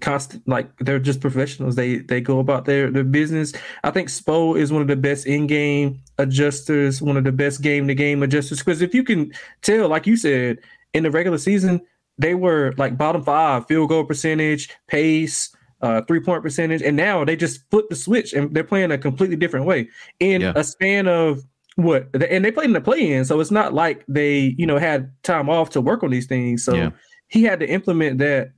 [0.00, 1.76] constant like they're just professionals.
[1.76, 3.52] They they go about their their business.
[3.82, 7.62] I think Spo is one of the best in game adjusters, one of the best
[7.62, 8.58] game to game adjusters.
[8.58, 10.58] Because if you can tell, like you said,
[10.92, 11.80] in the regular season,
[12.18, 17.24] they were like bottom five field goal percentage, pace, uh, three point percentage, and now
[17.24, 19.88] they just flip the switch and they're playing a completely different way
[20.20, 20.52] in yeah.
[20.56, 21.44] a span of
[21.76, 24.78] what and they played in the play in, so it's not like they you know
[24.78, 26.64] had time off to work on these things.
[26.64, 26.90] So yeah.
[27.28, 28.52] he had to implement that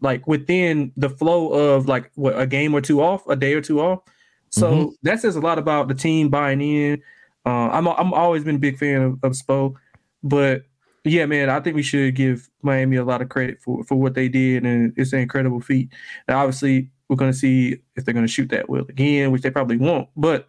[0.00, 3.60] like within the flow of like what a game or two off, a day or
[3.60, 4.00] two off.
[4.50, 4.88] So mm-hmm.
[5.02, 7.02] that says a lot about the team buying in.
[7.44, 9.74] Uh, I'm I'm always been a big fan of, of Spo,
[10.22, 10.62] but
[11.04, 14.14] yeah, man, I think we should give Miami a lot of credit for for what
[14.14, 15.90] they did, and it's an incredible feat.
[16.28, 19.42] Now, obviously, we're going to see if they're going to shoot that well again, which
[19.42, 20.08] they probably won't.
[20.16, 20.48] But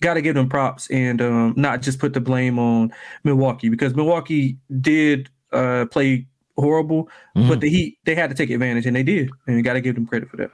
[0.00, 2.92] got to give them props and um, not just put the blame on
[3.24, 7.48] Milwaukee because Milwaukee did uh, play horrible, mm-hmm.
[7.48, 9.80] but the Heat they had to take advantage and they did, and you got to
[9.80, 10.50] give them credit for that.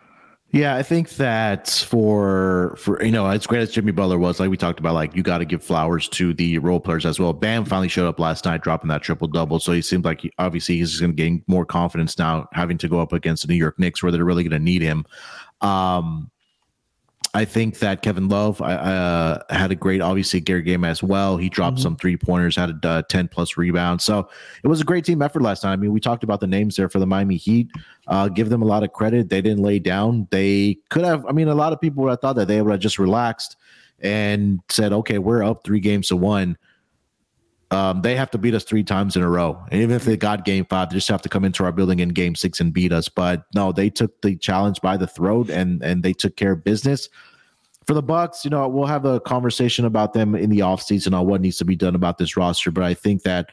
[0.50, 4.48] Yeah, I think that for for you know, as great as Jimmy Butler was, like
[4.48, 7.34] we talked about, like you got to give flowers to the role players as well.
[7.34, 9.60] Bam finally showed up last night, dropping that triple double.
[9.60, 12.88] So he seems like he, obviously he's going to gain more confidence now, having to
[12.88, 15.04] go up against the New York Knicks, where they're really going to need him.
[15.60, 16.30] Um,
[17.34, 21.36] I think that Kevin Love uh, had a great, obviously, Gary game as well.
[21.36, 21.82] He dropped mm-hmm.
[21.82, 24.04] some three pointers, had a uh, 10 plus rebounds.
[24.04, 24.28] So
[24.62, 25.72] it was a great team effort last night.
[25.72, 27.70] I mean, we talked about the names there for the Miami Heat.
[28.06, 29.28] Uh, give them a lot of credit.
[29.28, 30.26] They didn't lay down.
[30.30, 32.70] They could have, I mean, a lot of people would have thought that they would
[32.70, 33.56] have just relaxed
[34.00, 36.56] and said, okay, we're up three games to one.
[37.70, 39.62] Um, they have to beat us three times in a row.
[39.70, 42.00] And even if they got game five, they just have to come into our building
[42.00, 43.08] in game six and beat us.
[43.10, 46.64] But no, they took the challenge by the throat and and they took care of
[46.64, 47.08] business.
[47.86, 51.26] For the Bucks, you know, we'll have a conversation about them in the offseason on
[51.26, 52.70] what needs to be done about this roster.
[52.70, 53.50] But I think that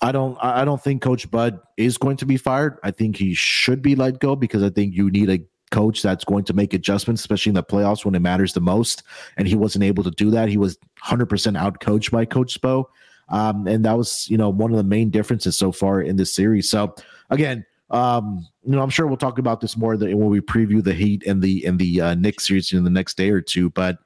[0.00, 2.78] I don't I don't think Coach Bud is going to be fired.
[2.82, 6.24] I think he should be let go because I think you need a coach that's
[6.24, 9.04] going to make adjustments, especially in the playoffs when it matters the most.
[9.36, 10.48] And he wasn't able to do that.
[10.48, 12.84] He was 100% out coached by Coach Spo.
[13.28, 16.32] Um, and that was, you know, one of the main differences so far in this
[16.32, 16.68] series.
[16.68, 16.94] So
[17.30, 20.94] again, um, you know, I'm sure we'll talk about this more when we preview the
[20.94, 23.70] Heat and the and the uh, Knicks series in the next day or two.
[23.70, 23.98] But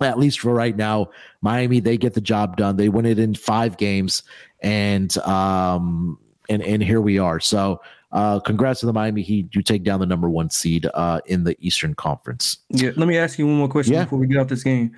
[0.00, 1.08] at least for right now,
[1.40, 2.76] Miami they get the job done.
[2.76, 4.22] They win it in five games,
[4.60, 7.40] and um, and and here we are.
[7.40, 7.80] So
[8.12, 9.54] uh, congrats to the Miami Heat.
[9.54, 12.58] You take down the number one seed uh, in the Eastern Conference.
[12.70, 14.04] Yeah, let me ask you one more question yeah.
[14.04, 14.96] before we get off this game.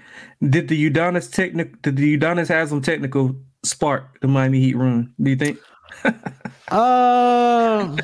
[0.48, 1.76] Did the Udonis technical?
[1.82, 5.12] Did the Udonis Haslem technical spark the Miami Heat run?
[5.20, 5.58] Do you think?
[6.68, 7.96] uh,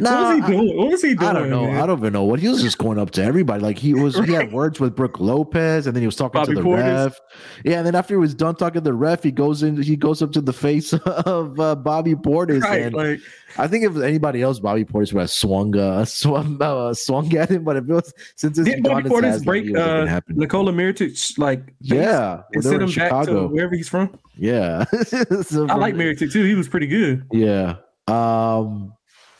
[0.00, 0.76] no, what was he doing?
[0.76, 1.28] What was he doing?
[1.28, 1.66] I don't know.
[1.66, 1.80] Man?
[1.80, 3.62] I don't even know what he was just going up to everybody.
[3.62, 4.28] Like he was, right.
[4.28, 7.04] he had words with Brook Lopez, and then he was talking Bobby to the Portis.
[7.04, 7.20] ref.
[7.64, 9.80] Yeah, and then after he was done talking to the ref, he goes in.
[9.80, 13.20] He goes up to the face of uh, Bobby Portis, right, and like,
[13.56, 17.50] I think if anybody else, Bobby Portis would have swung, uh, swung, uh, swung at
[17.50, 17.64] him.
[17.64, 22.42] But if it was since it's did Bobby Portis break uh, Nikola Mirotic, like yeah,
[22.52, 23.16] and send him Chicago.
[23.16, 24.18] back to wherever he's from.
[24.36, 24.84] Yeah,
[25.42, 26.44] so I like Mirotic too.
[26.44, 27.24] He was pretty good.
[27.32, 27.76] Yeah.
[28.06, 28.94] Um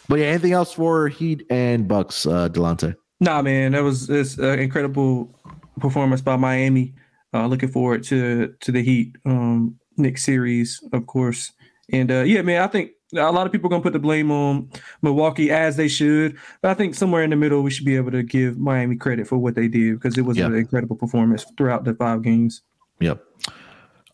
[0.09, 2.97] But yeah, anything else for Heat and Bucks, uh, Delonte?
[3.21, 5.35] Nah, man, that was it's an incredible
[5.81, 6.95] performance by Miami.
[7.35, 11.53] Uh, looking forward to to the Heat um, next series, of course.
[11.93, 14.31] And uh, yeah, man, I think a lot of people are gonna put the blame
[14.31, 14.71] on
[15.03, 18.13] Milwaukee as they should, but I think somewhere in the middle we should be able
[18.13, 20.49] to give Miami credit for what they did because it was yep.
[20.49, 22.63] an incredible performance throughout the five games.
[23.01, 23.23] Yep.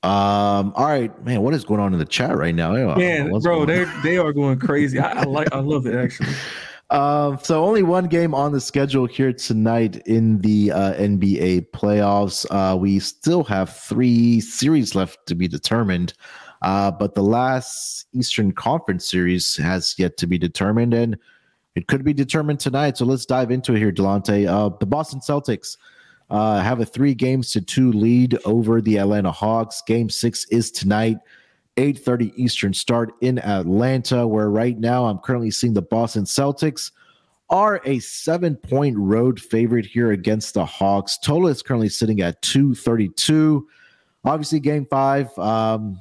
[0.04, 0.72] Um.
[0.76, 1.40] All right, man.
[1.40, 2.72] What is going on in the chat right now?
[2.94, 4.98] Man, bro, they they are going crazy.
[4.98, 5.52] I, I like.
[5.52, 6.28] I love it actually.
[6.90, 12.46] Um, so only one game on the schedule here tonight in the uh, NBA playoffs.
[12.50, 16.12] Uh, we still have three series left to be determined.
[16.62, 21.18] Uh, but the last Eastern Conference series has yet to be determined, and
[21.74, 22.96] it could be determined tonight.
[22.96, 24.46] So let's dive into it here, Delonte.
[24.46, 25.76] Uh, the Boston Celtics
[26.30, 29.82] uh, have a three games to two lead over the Atlanta Hawks.
[29.86, 31.18] Game six is tonight.
[31.76, 36.92] 8:30 Eastern start in Atlanta, where right now I'm currently seeing the Boston Celtics
[37.50, 41.18] are a seven point road favorite here against the Hawks.
[41.18, 43.66] Total is currently sitting at 232.
[44.24, 46.00] Obviously, game five, um,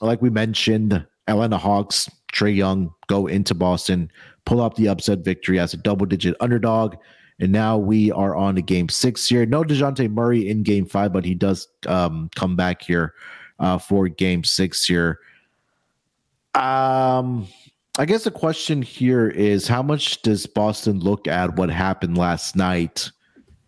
[0.00, 4.10] like we mentioned, Atlanta Hawks, Trae Young go into Boston,
[4.44, 6.96] pull up the upset victory as a double digit underdog.
[7.38, 9.44] And now we are on to game six here.
[9.44, 13.14] No DeJounte Murray in game five, but he does um, come back here
[13.58, 15.20] uh, for game six here.
[16.54, 17.46] Um,
[17.98, 22.56] I guess the question here is how much does Boston look at what happened last
[22.56, 23.10] night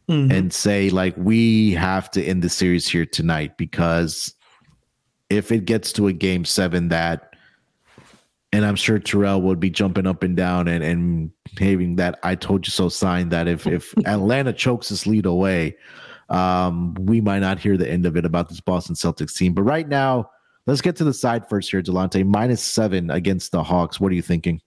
[0.08, 0.30] mm-hmm.
[0.30, 4.34] and say, like, we have to end the series here tonight because
[5.30, 7.27] if it gets to a game seven that
[8.52, 12.34] and I'm sure Terrell would be jumping up and down and, and having that I
[12.34, 15.76] told you so sign that if if Atlanta chokes this lead away,
[16.30, 19.52] um, we might not hear the end of it about this Boston Celtics team.
[19.52, 20.30] But right now,
[20.66, 22.24] let's get to the side first here, Delonte.
[22.24, 24.00] Minus seven against the Hawks.
[24.00, 24.60] What are you thinking?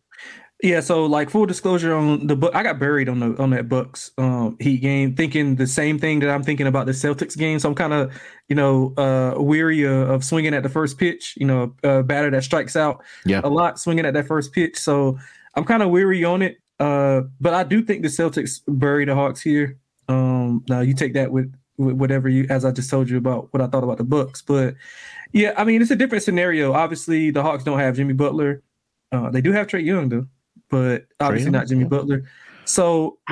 [0.64, 3.68] Yeah, so like full disclosure on the book, I got buried on the on that
[3.68, 7.58] Bucks um, Heat game, thinking the same thing that I'm thinking about the Celtics game.
[7.58, 11.34] So I'm kind of, you know, uh, weary of, of, swinging at the first pitch.
[11.38, 13.42] You know, a batter that strikes out yeah.
[13.44, 14.78] a lot, swinging at that first pitch.
[14.78, 15.18] So
[15.56, 16.58] I'm kind of weary on it.
[16.80, 19.80] Uh, but I do think the Celtics bury the Hawks here.
[20.10, 23.52] Um, now you take that with, with whatever you, as I just told you about
[23.52, 24.44] what I thought about the Bucks.
[24.44, 24.76] But
[25.32, 26.74] yeah, I mean it's a different scenario.
[26.74, 28.62] Obviously, the Hawks don't have Jimmy Butler.
[29.12, 30.28] Uh, they do have Trae Young though
[30.72, 32.24] but obviously not Jimmy Butler.
[32.66, 33.20] So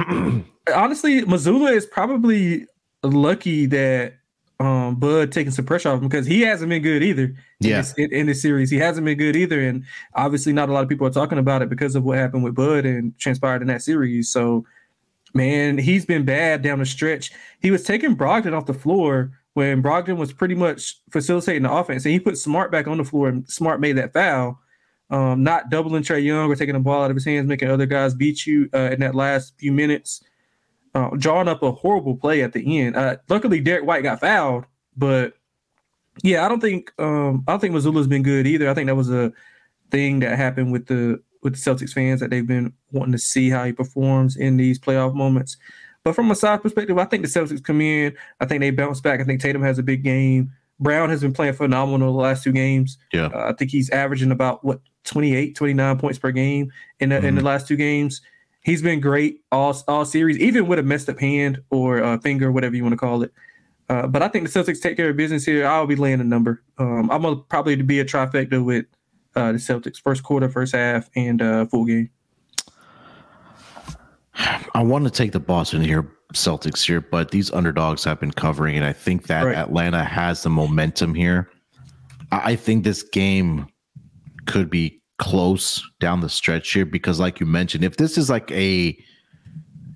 [0.76, 2.68] honestly, Mazzulla is probably
[3.04, 4.16] lucky that
[4.60, 7.34] um, Bud taking some pressure off him because he hasn't been good either.
[7.62, 7.70] Yeah.
[7.70, 9.86] In this, in, in this, series, he hasn't been good either, and
[10.16, 12.56] obviously not a lot of people are talking about it because of what happened with
[12.56, 14.30] Bud and transpired in that series.
[14.30, 14.66] So,
[15.34, 17.32] man, he's been bad down the stretch.
[17.62, 22.04] He was taking Brogdon off the floor when Brogdon was pretty much facilitating the offense,
[22.04, 24.60] and he put Smart back on the floor, and Smart made that foul
[25.10, 27.86] um, not doubling Trae Young or taking the ball out of his hands, making other
[27.86, 30.24] guys beat you uh, in that last few minutes,
[30.94, 32.96] uh, drawing up a horrible play at the end.
[32.96, 35.34] Uh, luckily, Derrick White got fouled, but
[36.24, 38.70] yeah, I don't think um, I don't think Mazzulla's been good either.
[38.70, 39.32] I think that was a
[39.92, 43.50] thing that happened with the with the Celtics fans that they've been wanting to see
[43.50, 45.58] how he performs in these playoff moments.
[46.04, 48.16] But from a side perspective, I think the Celtics come in.
[48.40, 49.20] I think they bounce back.
[49.20, 50.52] I think Tatum has a big game.
[50.80, 52.98] Brown has been playing phenomenal the last two games.
[53.12, 53.26] Yeah.
[53.26, 54.80] Uh, I think he's averaging about what
[55.10, 57.26] 28, 29 points per game in the, mm-hmm.
[57.26, 57.48] in the mm-hmm.
[57.48, 58.22] last two games.
[58.62, 62.52] He's been great all all series, even with a messed up hand or a finger,
[62.52, 63.34] whatever you want to call it.
[63.90, 65.66] Uh, but I think the Celtics take care of business here.
[65.66, 66.62] I'll be laying a number.
[66.78, 68.86] Um, I'm gonna probably be a trifecta with
[69.36, 72.10] uh, the Celtics first quarter, first half, and uh, full game.
[74.76, 78.76] I want to take the Boston here, Celtics here, but these underdogs have been covering,
[78.76, 79.56] and I think that right.
[79.56, 81.50] Atlanta has the momentum here.
[82.32, 83.68] I think this game
[84.46, 88.50] could be close down the stretch here because, like you mentioned, if this is like
[88.52, 88.98] a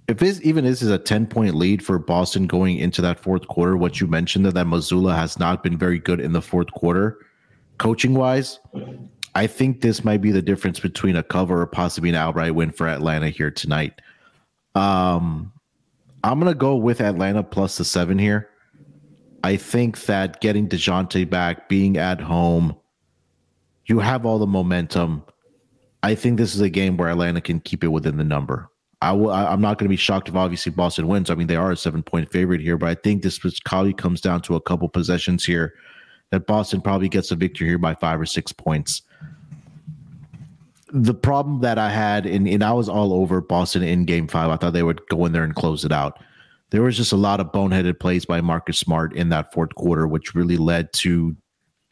[0.07, 3.47] if this even this is a 10 point lead for Boston going into that fourth
[3.47, 6.71] quarter, what you mentioned that, that Mazzulla has not been very good in the fourth
[6.73, 7.17] quarter,
[7.77, 8.59] coaching wise,
[9.35, 12.71] I think this might be the difference between a cover or possibly an outright win
[12.71, 14.01] for Atlanta here tonight.
[14.75, 15.51] Um,
[16.23, 18.49] I'm gonna go with Atlanta plus the seven here.
[19.43, 22.75] I think that getting Dejounte back, being at home,
[23.85, 25.23] you have all the momentum.
[26.01, 28.69] I think this is a game where Atlanta can keep it within the number.
[29.01, 29.31] I will.
[29.31, 31.29] I, am not going to be shocked if obviously Boston wins.
[31.29, 34.21] I mean, they are a seven point favorite here, but I think this probably comes
[34.21, 35.73] down to a couple possessions here
[36.31, 39.01] that Boston probably gets a victory here by five or six points.
[40.91, 44.49] The problem that I had, and, and I was all over Boston in game five,
[44.49, 46.19] I thought they would go in there and close it out.
[46.69, 50.07] There was just a lot of boneheaded plays by Marcus Smart in that fourth quarter,
[50.07, 51.35] which really led to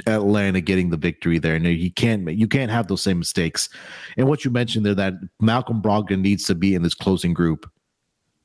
[0.07, 1.55] Atlanta getting the victory there.
[1.55, 3.69] And you can't you can't have those same mistakes.
[4.17, 7.69] And what you mentioned there that Malcolm Brogdon needs to be in this closing group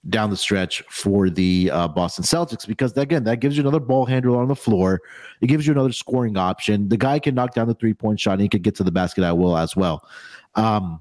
[0.09, 4.07] down the stretch for the uh, Boston Celtics because again that gives you another ball
[4.07, 5.01] handler on the floor.
[5.41, 6.89] It gives you another scoring option.
[6.89, 8.93] The guy can knock down the three point shot and he could get to the
[8.93, 10.07] basket at will as well.
[10.55, 11.01] Um,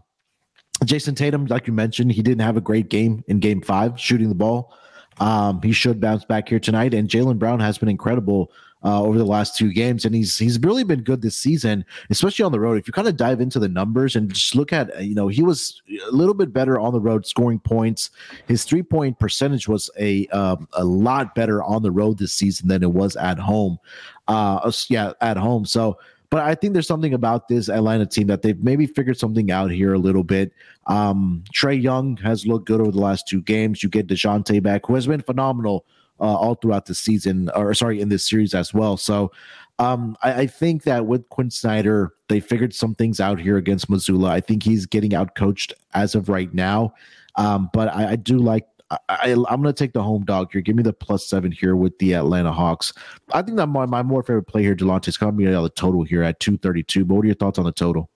[0.83, 4.29] Jayson Tatum, like you mentioned, he didn't have a great game in Game Five shooting
[4.29, 4.73] the ball.
[5.19, 8.51] Um, he should bounce back here tonight, and Jaylen Brown has been incredible
[8.85, 12.45] uh, over the last two games, and he's he's really been good this season, especially
[12.45, 12.77] on the road.
[12.77, 15.41] If you kind of dive into the numbers and just look at, you know, he
[15.41, 18.11] was a little bit better on the road scoring points.
[18.47, 22.67] His three point percentage was a um, a lot better on the road this season
[22.67, 23.79] than it was at home.
[24.27, 25.65] Uh, yeah, at home.
[25.65, 25.97] So
[26.29, 29.71] but I think there's something about this Atlanta team that they've maybe figured something out
[29.71, 30.51] here a little bit.
[30.87, 33.81] Um, Trae Young has looked good over the last two games.
[33.81, 35.85] You get Dejounte back, who has been phenomenal
[36.19, 38.97] uh, all throughout the season, or sorry, in this series as well.
[38.97, 39.31] So
[39.79, 43.89] um, I, I, think that with Quin Snyder, they figured some things out here against
[43.89, 44.29] Mazzulla.
[44.29, 46.93] I think he's getting out coached as of right now.
[47.35, 48.65] Um, but I, I, do like.
[49.09, 50.61] I, am going to take the home dog here.
[50.61, 52.93] Give me the plus seven here with the Atlanta Hawks.
[53.33, 55.69] I think that my, my more favorite play here, Delonte, is coming out of the
[55.69, 57.03] total here at 232.
[57.03, 58.09] But what are your thoughts on the total?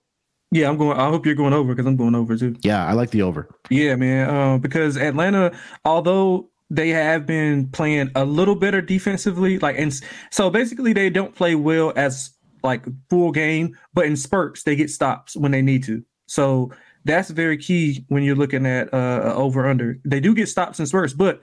[0.52, 0.98] Yeah, I'm going.
[0.98, 2.56] I hope you're going over because I'm going over too.
[2.62, 3.48] Yeah, I like the over.
[3.68, 4.30] Yeah, man.
[4.30, 9.58] Uh, because Atlanta, although they have been playing a little better defensively.
[9.58, 9.92] Like, and
[10.30, 12.30] so basically, they don't play well as
[12.62, 16.02] like full game, but in spurts, they get stops when they need to.
[16.26, 16.70] So
[17.04, 19.98] that's very key when you're looking at uh, over under.
[20.04, 21.40] They do get stops in spurts, but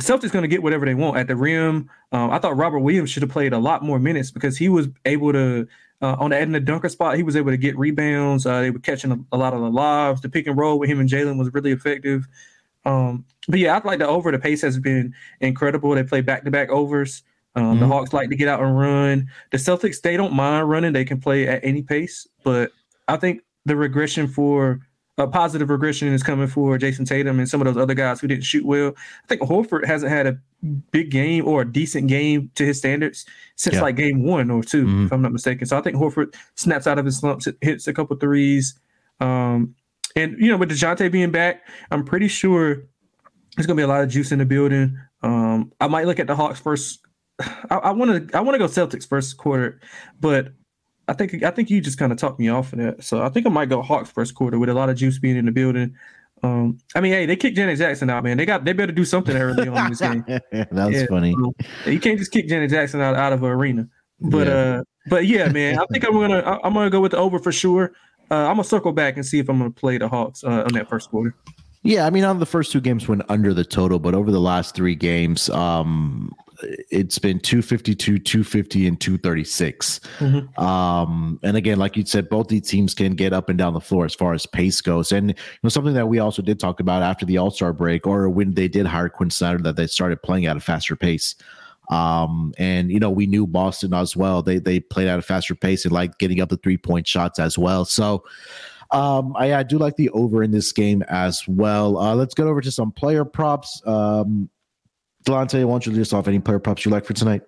[0.00, 1.90] Celtics going to get whatever they want at the rim.
[2.12, 4.88] Um, I thought Robert Williams should have played a lot more minutes because he was
[5.04, 5.66] able to
[6.02, 7.16] uh, on the the dunker spot.
[7.16, 8.46] He was able to get rebounds.
[8.46, 10.22] Uh, they were catching a, a, lot of the lobs.
[10.22, 12.26] The pick and roll with him and Jaylen was really effective.
[12.84, 14.30] Um, but yeah, I like the over.
[14.30, 15.94] The pace has been incredible.
[15.94, 17.22] They play back to back overs.
[17.56, 17.80] Um, mm-hmm.
[17.80, 19.28] The Hawks like to get out and run.
[19.50, 20.92] The Celtics they don't mind running.
[20.92, 22.26] They can play at any pace.
[22.44, 22.70] But
[23.08, 24.80] I think the regression for
[25.18, 28.26] a positive regression is coming for Jayson Tatum and some of those other guys who
[28.26, 28.94] didn't shoot well.
[28.96, 30.38] I think Horford hasn't had a
[30.90, 33.26] big game or a decent game to his standards
[33.56, 33.82] since yeah.
[33.82, 35.06] like game one or 2 mm-hmm.
[35.06, 35.66] if I'm not mistaken.
[35.66, 38.78] So I think Horford snaps out of his slumps, hits a couple threes.
[39.20, 39.74] Um,
[40.16, 42.84] and you know, with Dejounte being back, I'm pretty sure
[43.56, 44.98] there's gonna be a lot of juice in the building.
[45.22, 47.00] Um, I might look at the Hawks first.
[47.70, 49.80] I want to I want to go Celtics first quarter,
[50.20, 50.52] but
[51.08, 53.04] I think I think you just kind of talked me off of that.
[53.04, 55.36] So I think I might go Hawks first quarter with a lot of juice being
[55.36, 55.96] in the building.
[56.42, 58.36] Um, I mean, hey, they kicked Janet Jackson out, man.
[58.36, 60.24] They got they better do something early on in this game.
[60.52, 61.34] that was yeah, funny.
[61.34, 63.88] So, you can't just kick Janet Jackson out, out of an arena.
[64.20, 64.52] But yeah.
[64.52, 67.52] uh, but yeah, man, I think I'm gonna I'm gonna go with the over for
[67.52, 67.92] sure.
[68.30, 70.72] Uh, I'm gonna circle back and see if I'm gonna play the Hawks uh, on
[70.74, 71.34] that first quarter.
[71.82, 74.40] Yeah, I mean, on the first two games went under the total, but over the
[74.40, 76.30] last three games, um,
[76.90, 80.00] it's been 252, 250, and 236.
[80.18, 80.62] Mm-hmm.
[80.62, 83.80] Um, and again, like you said, both these teams can get up and down the
[83.80, 85.10] floor as far as pace goes.
[85.10, 88.06] And you know, something that we also did talk about after the All Star break,
[88.06, 91.34] or when they did hire Quin Snyder, that they started playing at a faster pace.
[91.90, 94.42] Um, and you know, we knew Boston as well.
[94.42, 97.38] They they played at a faster pace and like getting up the three point shots
[97.38, 97.84] as well.
[97.84, 98.24] So
[98.92, 101.96] um, I, I, do like the over in this game as well.
[101.98, 103.80] Uh, let's get over to some player props.
[103.86, 104.50] Um,
[105.24, 107.42] Delonte, why don't you list off any player props you like for tonight?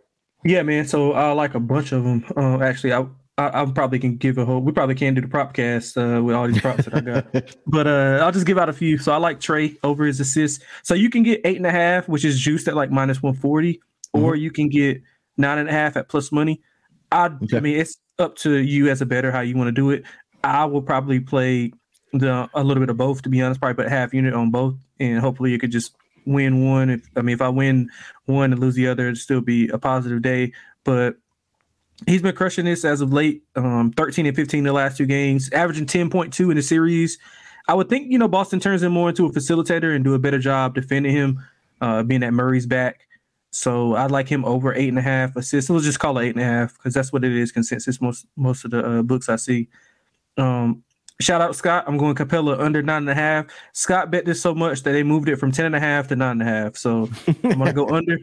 [0.45, 0.87] Yeah, man.
[0.87, 2.25] So I like a bunch of them.
[2.37, 3.07] Uh, actually, I,
[3.39, 4.61] I, I probably can give a whole.
[4.61, 7.57] We probably can do the prop cast uh, with all these props that I got.
[7.67, 8.99] but uh, I'll just give out a few.
[8.99, 10.65] So I like Trae over his assists.
[10.83, 13.35] So you can get eight and a half, which is juiced at like minus one
[13.35, 13.81] forty,
[14.15, 14.25] mm-hmm.
[14.25, 15.03] or you can get
[15.37, 16.61] nine and a half at plus money.
[17.11, 17.57] I, okay.
[17.57, 20.05] I mean, it's up to you as a better how you want to do it.
[20.45, 21.73] I will probably play
[22.13, 24.77] the a little bit of both to be honest, probably put half unit on both,
[25.01, 25.95] and hopefully you could just
[26.27, 26.91] win one.
[26.91, 27.91] If I mean, if I win
[28.27, 30.53] one and lose the other, it'd still be a positive day.
[30.85, 31.17] But
[32.07, 33.43] he's been crushing this as of late.
[33.57, 37.19] Um, 13 and 15 the last two games, averaging 10.2 in the series.
[37.69, 40.19] I would think you know Boston turns him more into a facilitator and do a
[40.19, 41.43] better job defending him,
[41.81, 43.07] uh, being at Murray's back.
[43.53, 45.71] So I'd like him over eight and a half assists.
[45.71, 48.27] We'll just call it eight and a half because that's what it is consensus most
[48.35, 49.69] most of the uh, books I see.
[50.39, 50.83] Um,
[51.21, 51.85] shout out Scott.
[51.87, 53.47] I'm going Capela under nine and a half.
[53.75, 56.17] Scott bet this so much that they moved it from ten and a half to
[56.17, 56.77] nine and a half.
[56.77, 57.11] So
[57.45, 58.19] I'm gonna go under.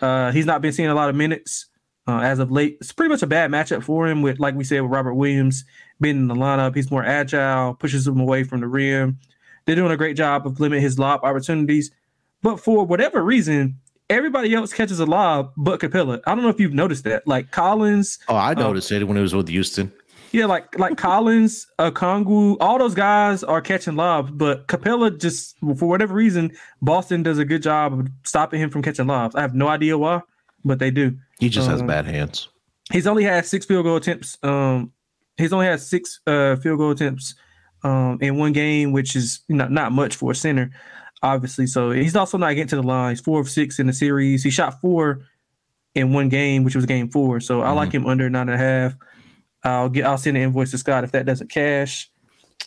[0.00, 1.66] Uh, he's not been seeing a lot of minutes
[2.08, 2.78] uh, as of late.
[2.80, 5.64] It's pretty much a bad matchup for him with, like we said, with Robert Williams
[6.00, 6.74] being in the lineup.
[6.74, 9.18] He's more agile, pushes him away from the rim.
[9.66, 11.90] They're doing a great job of limiting his lob opportunities.
[12.42, 13.78] But for whatever reason,
[14.10, 16.20] everybody else catches a lob but Capela.
[16.26, 17.26] I don't know if you've noticed that.
[17.26, 18.18] Like Collins.
[18.28, 19.90] Oh, I um, noticed um, it when it was with Houston.
[20.32, 25.56] Yeah, like like Collins, uh, Kongu, all those guys are catching lobs, but Capela just
[25.58, 26.52] for whatever reason,
[26.82, 29.34] Boston does a good job of stopping him from catching lobs.
[29.34, 30.20] I have no idea why,
[30.64, 31.16] but they do.
[31.38, 32.48] He just um, has bad hands.
[32.92, 34.38] he's only had six field goal attempts.
[34.42, 34.92] Um,
[35.36, 37.34] he's only had six uh, field goal attempts
[37.82, 40.70] um, in one game, which is not not much for a center,
[41.22, 41.66] obviously.
[41.66, 43.10] So he's also not getting to the line.
[43.10, 44.42] He's four of six in the series.
[44.42, 45.26] He shot four
[45.94, 47.40] in one game, which was game four.
[47.40, 47.68] So mm-hmm.
[47.68, 47.98] I like mm-hmm.
[47.98, 48.94] him under nine and a half.
[49.62, 52.10] I'll get I'll send an invoice to Scott if that doesn't cash.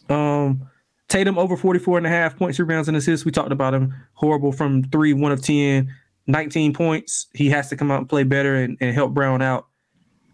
[0.10, 0.68] Um,
[1.10, 3.26] Tatum over 44 and a half points, rebounds, and assists.
[3.26, 3.94] We talked about him.
[4.14, 5.94] Horrible from three, one of 10,
[6.28, 7.28] 19 points.
[7.34, 9.68] He has to come out and play better and, and help Brown out.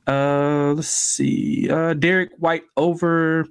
[0.07, 1.69] Uh, let's see.
[1.69, 3.45] Uh, Derrick White over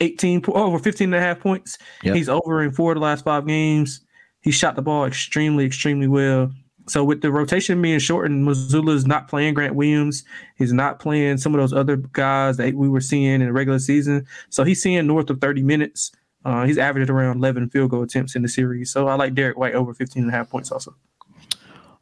[0.00, 1.78] 18, over 15 and a half points.
[2.02, 2.14] Yep.
[2.14, 4.00] He's over in four of the last five games.
[4.48, 6.50] He shot the ball extremely, extremely well.
[6.86, 10.24] So with the rotation being shortened, Mazzulla's not playing Grant Williams.
[10.56, 13.78] He's not playing some of those other guys that we were seeing in the regular
[13.78, 14.26] season.
[14.48, 16.12] So he's seeing north of 30 minutes.
[16.46, 18.90] Uh, he's averaged around 11 field goal attempts in the series.
[18.90, 20.94] So I like Derrick White over 15 and a half points also.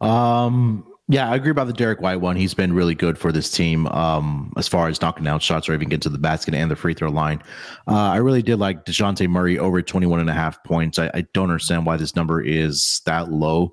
[0.01, 2.34] Um, yeah, I agree about the Derrick White one.
[2.34, 5.74] He's been really good for this team um, as far as knocking down shots or
[5.74, 7.40] even getting to the basket and the free throw line.
[7.86, 10.98] Uh, I really did like DeJounte Murray over 21 and a half points.
[10.98, 13.72] I, I, don't understand why this number is that low,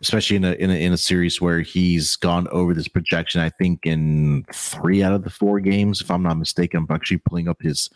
[0.00, 3.40] especially in a, in a, in a series where he's gone over this projection.
[3.40, 6.84] I think in three out of the four games, if I'm not mistaken.
[6.88, 7.90] I'm actually pulling up his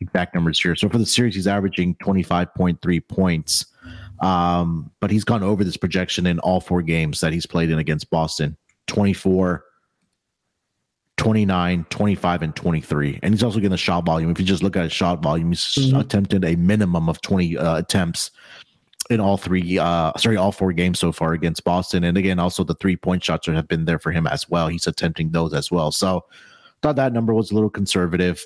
[0.00, 0.76] exact numbers here.
[0.76, 3.66] So for the series, he's averaging 25.3 points.
[4.20, 7.78] Um, but he's gone over this projection in all four games that he's played in
[7.78, 8.56] against Boston
[8.88, 9.64] 24,
[11.16, 13.20] 29, 25, and 23.
[13.22, 14.30] And he's also getting the shot volume.
[14.30, 15.98] If you just look at his shot volume, he's mm-hmm.
[15.98, 18.30] attempted a minimum of 20 uh, attempts
[19.10, 22.04] in all three, uh, sorry, all four games so far against Boston.
[22.04, 24.68] And again, also the three point shots have been there for him as well.
[24.68, 25.90] He's attempting those as well.
[25.92, 26.24] So
[26.82, 28.44] thought that number was a little conservative.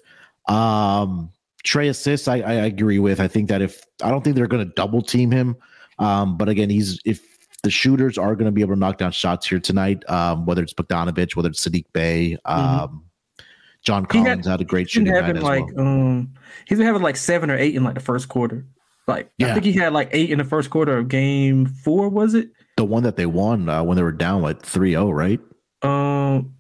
[0.48, 1.30] Um,
[1.64, 3.20] Trae assists, I, I agree with.
[3.20, 5.56] I think that if I don't think they're going to double team him,
[5.98, 7.20] um, but again, he's if
[7.62, 10.62] the shooters are going to be able to knock down shots here tonight, um, whether
[10.62, 12.84] it's Bogdanovich, whether it's Saddiq Bey, mm-hmm.
[12.84, 13.04] um.
[13.84, 15.84] John Collins had, had, a great shooting night as like, well.
[15.84, 16.34] Um,
[16.68, 18.64] he's been having like seven or eight in like the first quarter.
[19.08, 19.48] Like yeah.
[19.48, 22.08] I think he had like eight in the first quarter of game four.
[22.08, 25.40] Was it the one that they won uh, when they were down like 3-0, right?
[25.82, 26.54] Um,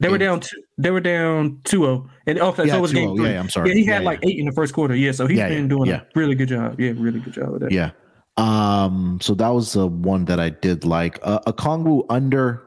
[0.00, 0.40] they were down.
[0.40, 2.08] Two, they were down 2-0.
[2.26, 3.28] and okay, yeah, so it was game three.
[3.28, 3.70] Yeah, I'm sorry.
[3.70, 4.94] Yeah, he had yeah, like eight in the first quarter.
[4.94, 6.80] Yeah, so he's yeah, been doing a really good job.
[6.80, 7.72] Yeah, really good job with that.
[7.72, 7.90] Yeah.
[8.36, 9.18] Um.
[9.20, 11.18] So that was the one that I did like.
[11.22, 12.62] Uh, Okongwu under.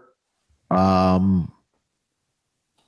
[0.69, 1.51] Um.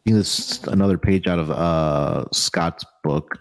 [0.05, 3.39] This another page out of uh Scott's book.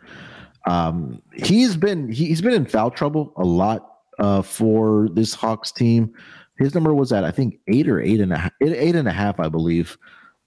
[0.69, 1.21] Um.
[1.35, 3.89] He's been he, he's been in foul trouble a lot.
[4.21, 4.43] Uh.
[4.43, 6.15] For this Hawks team,
[6.59, 9.13] his number was at I think eight or eight and a half, eight and a
[9.13, 9.99] half, I believe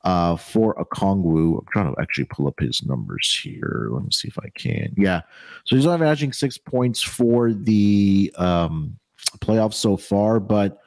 [0.05, 1.59] uh, for Okongwu.
[1.59, 3.89] I'm trying to actually pull up his numbers here.
[3.91, 4.93] Let me see if I can.
[4.95, 5.21] Yeah.
[5.65, 8.97] So he's averaging six points for the um,
[9.39, 10.79] playoffs so far, but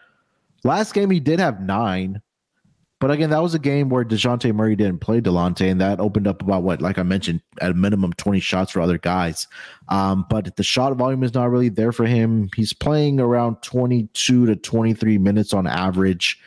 [0.65, 2.23] last game he did have nine.
[3.01, 6.27] But again, that was a game where DeJounte Murray didn't play Delonte, and that opened
[6.27, 9.47] up about what, like I mentioned, at a minimum 20 shots for other guys.
[9.89, 12.51] Um, but the shot volume is not really there for him.
[12.57, 16.41] He's playing around 22 to 23 minutes on average.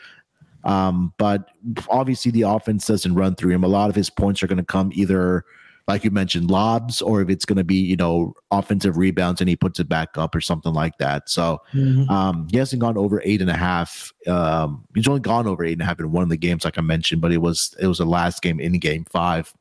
[0.64, 1.50] Um, but
[1.90, 3.64] obviously, the offense doesn't run through him.
[3.64, 5.44] A lot of his points are going to come either,
[5.88, 9.50] like you mentioned, lobs, or if it's going to be, you know, offensive rebounds and
[9.50, 11.30] he puts it back up or something like that.
[11.30, 12.10] So mm-hmm.
[12.10, 14.14] um, he hasn't gone over eight and a half.
[14.28, 16.78] Um, he's only gone over eight and a half in one of the games, like
[16.78, 19.54] I mentioned, but it was it was the last game in game five.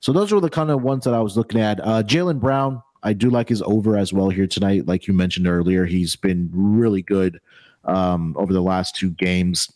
[0.00, 1.78] So those were the kind of ones that I was looking at.
[1.80, 4.88] Uh, Jaylen Brown, I do like his over as well here tonight.
[4.88, 7.40] Like you mentioned earlier, he's been really good
[7.84, 9.72] um, over the last two games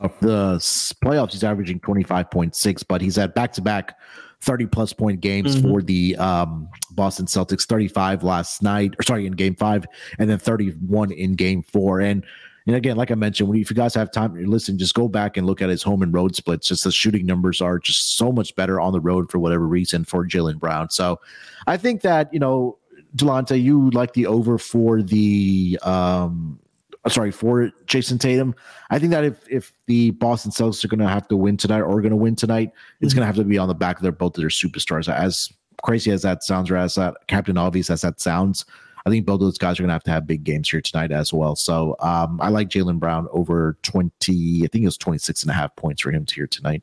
[0.00, 0.56] of the
[1.02, 3.98] playoffs, he's averaging 25.6, but he's had back to back
[4.42, 5.68] 30 plus point games mm-hmm.
[5.68, 9.86] for the um, Boston Celtics, 35 last night, or sorry, in game five,
[10.18, 12.00] and then 31 in game four.
[12.00, 12.24] And
[12.66, 15.08] and again, like I mentioned, when if you guys have time to listen, just go
[15.08, 16.66] back and look at his home and road splits.
[16.66, 20.04] Just the shooting numbers are just so much better on the road for whatever reason
[20.04, 20.90] for Jaylen Brown.
[20.90, 21.20] So
[21.68, 22.78] I think that, you know,
[23.14, 26.58] Delonte, you like the over for the um
[27.06, 28.54] uh, sorry for Jayson Tatum.
[28.90, 31.82] I think that if if the Boston Celtics are going to have to win tonight
[31.82, 33.20] or going to win tonight, it's mm-hmm.
[33.20, 35.08] going to have to be on the back of their both of their superstars.
[35.08, 35.52] As
[35.82, 38.64] crazy as that sounds, or as that Captain Obvious as that sounds,
[39.06, 40.80] I think both of those guys are going to have to have big games here
[40.80, 41.54] tonight as well.
[41.54, 45.54] So um, I like Jaylen Brown over 20, I think it was 26 and a
[45.54, 46.82] half points for him here tonight.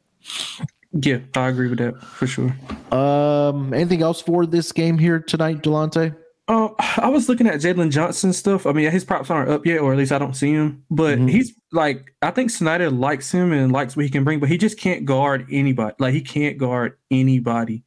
[0.93, 2.55] Yeah, I agree with that for sure.
[2.91, 6.15] Um, anything else for this game here tonight, Delonte?
[6.49, 8.65] Um, I was looking at Jalen Johnson stuff.
[8.65, 10.83] I mean, his props aren't up yet, or at least I don't see him.
[10.89, 11.27] But mm-hmm.
[11.27, 14.57] he's like, I think Snyder likes him and likes what he can bring, but he
[14.57, 15.95] just can't guard anybody.
[15.99, 17.83] Like he can't guard anybody.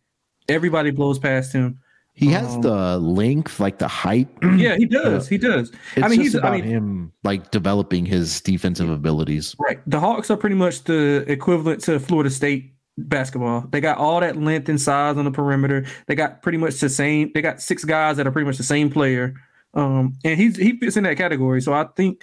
[0.49, 1.81] Everybody blows past him.
[2.15, 4.29] He has um, the length, like the height.
[4.57, 5.29] Yeah, he does.
[5.29, 5.71] He does.
[5.97, 9.55] I mean, he's about I mean, him like developing his defensive abilities.
[9.59, 9.81] Right.
[9.87, 13.67] The Hawks are pretty much the equivalent to Florida State basketball.
[13.71, 15.87] They got all that length and size on the perimeter.
[16.07, 17.31] They got pretty much the same.
[17.35, 19.35] They got six guys that are pretty much the same player.
[19.75, 21.61] Um, and he's he fits in that category.
[21.61, 22.23] So I think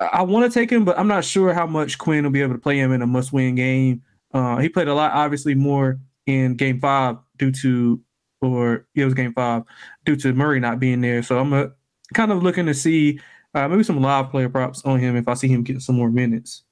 [0.00, 2.54] I want to take him, but I'm not sure how much Quin will be able
[2.54, 4.02] to play him in a must-win game.
[4.32, 8.00] Uh, he played a lot, obviously more in Game Five due to,
[8.40, 9.62] or it was Game Five
[10.04, 11.22] due to Murray not being there.
[11.22, 11.70] So I'm a,
[12.12, 13.20] kind of looking to see
[13.54, 16.10] uh, maybe some live player props on him if I see him get some more
[16.10, 16.64] minutes.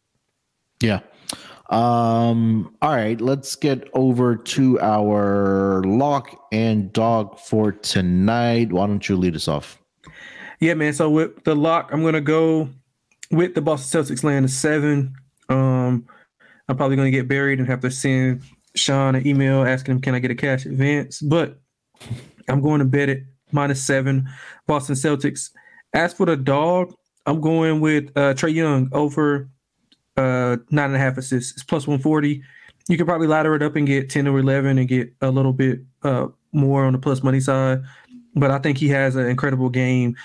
[0.81, 1.01] Yeah.
[1.71, 8.73] Um, all right, let's get over to our lock and dog for tonight.
[8.73, 9.81] Why don't you lead us off?
[10.61, 10.93] Yeah, man.
[10.93, 12.69] So with the lock, I'm gonna go
[13.31, 15.15] with the Boston Celtics laying a seven.
[15.49, 16.07] Um,
[16.69, 18.43] I'm probably gonna get buried and have to send
[18.75, 21.61] Sean an email asking him, "Can I get a cash advance?" But
[22.49, 24.29] I'm going to bet it minus seven,
[24.67, 25.51] Boston Celtics.
[25.95, 26.95] As for the dog,
[27.27, 29.49] I'm going with uh, Trae Young over
[30.17, 31.53] uh, nine and a half assists.
[31.53, 32.43] It's plus 140.
[32.89, 35.53] You could probably ladder it up and get 10 or 11 and get a little
[35.53, 37.83] bit uh, more on the plus money side.
[38.35, 40.17] But I think he has an incredible game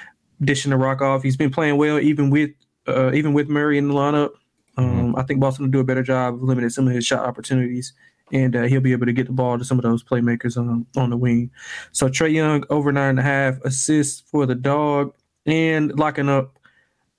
[0.41, 1.23] dishing the rock off.
[1.23, 2.51] He's been playing well even with
[2.87, 4.31] uh, even with Murray in the lineup.
[4.77, 5.19] Um, mm-hmm.
[5.19, 7.93] I think Boston will do a better job of limiting some of his shot opportunities,
[8.31, 10.85] and uh, he'll be able to get the ball to some of those playmakers on
[10.95, 11.51] on the wing.
[11.91, 15.13] So Trae Young over nine and a half assists for the dog,
[15.45, 16.56] and locking up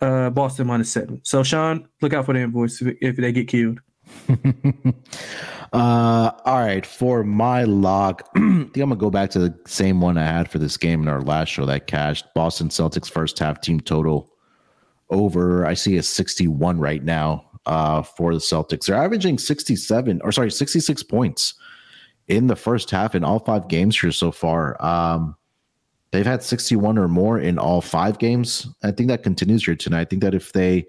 [0.01, 1.21] uh, Boston minus seven.
[1.25, 3.81] So Sean, look out for the invoice if, if they get killed.
[5.73, 10.01] uh, all right, for my lock, I think I'm gonna go back to the same
[10.01, 12.27] one I had for this game in our last show that cashed.
[12.35, 14.31] Boston Celtics first half team total
[15.11, 15.67] over.
[15.67, 18.87] I see a 61 right now uh, for the Celtics.
[18.87, 21.55] They're averaging 67 or sorry, 66 points
[22.29, 24.83] in the first half in all five games here so far.
[24.85, 25.37] Um,
[26.11, 28.67] They've had 61 or more in all five games.
[28.83, 30.01] I think that continues here tonight.
[30.01, 30.87] I think that if they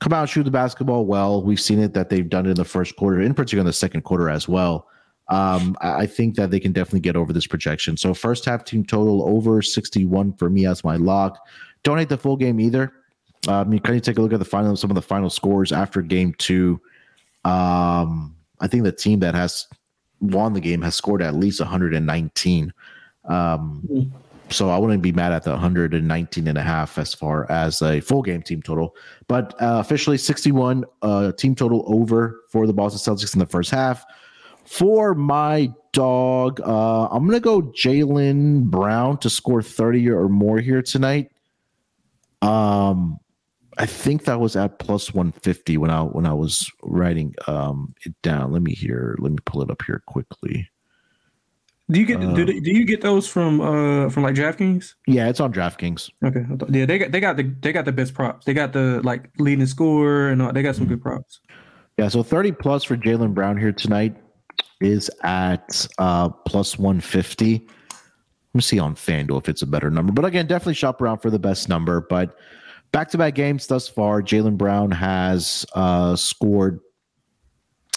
[0.00, 2.64] come out shoot the basketball well, we've seen it that they've done it in the
[2.64, 4.88] first quarter, in particular in the second quarter as well.
[5.28, 7.96] Um, I think that they can definitely get over this projection.
[7.96, 11.38] So first half team total over 61 for me as my lock.
[11.84, 12.92] Don't hate the full game either.
[13.46, 16.34] Um, you take a look at the final, some of the final scores after game
[16.38, 16.80] two.
[17.44, 19.66] Um, I think the team that has
[20.20, 22.72] won the game has scored at least 119.
[23.30, 24.12] Um.
[24.50, 28.00] So I wouldn't be mad at the 119 and a half as far as a
[28.00, 28.96] full game team total.
[29.28, 33.70] But uh, officially 61 uh, team total over for the Boston Celtics in the first
[33.70, 34.04] half.
[34.64, 40.82] For my dog, uh, I'm to go Jaylen Brown to score 30 or more here
[40.82, 41.30] tonight.
[42.42, 43.18] Um,
[43.78, 48.14] I think that was at plus 150 when I when I was writing um, it
[48.22, 48.52] down.
[48.52, 49.16] Let me hear.
[49.18, 50.68] Let me pull it up here quickly.
[51.90, 54.94] Do you get uh, do, do you get those from uh from like DraftKings?
[55.06, 56.10] Yeah, it's on DraftKings.
[56.24, 58.46] Okay, yeah, they got they got the they got the best props.
[58.46, 60.94] They got the like leading score and all, they got some mm-hmm.
[60.94, 61.40] good props.
[61.98, 64.16] Yeah, so thirty plus for Jaylen Brown here tonight
[64.80, 67.66] is at uh plus one fifty.
[68.52, 71.18] Let me see on FanDuel if it's a better number, but again, definitely shop around
[71.18, 72.00] for the best number.
[72.00, 72.36] But
[72.92, 76.80] back to back games thus far, Jaylen Brown has uh scored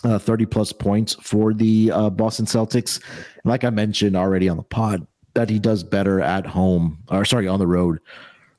[0.03, 3.01] uh, 30 plus points for the uh, Boston Celtics.
[3.45, 7.47] Like I mentioned already on the pod, that he does better at home, or sorry,
[7.47, 7.99] on the road.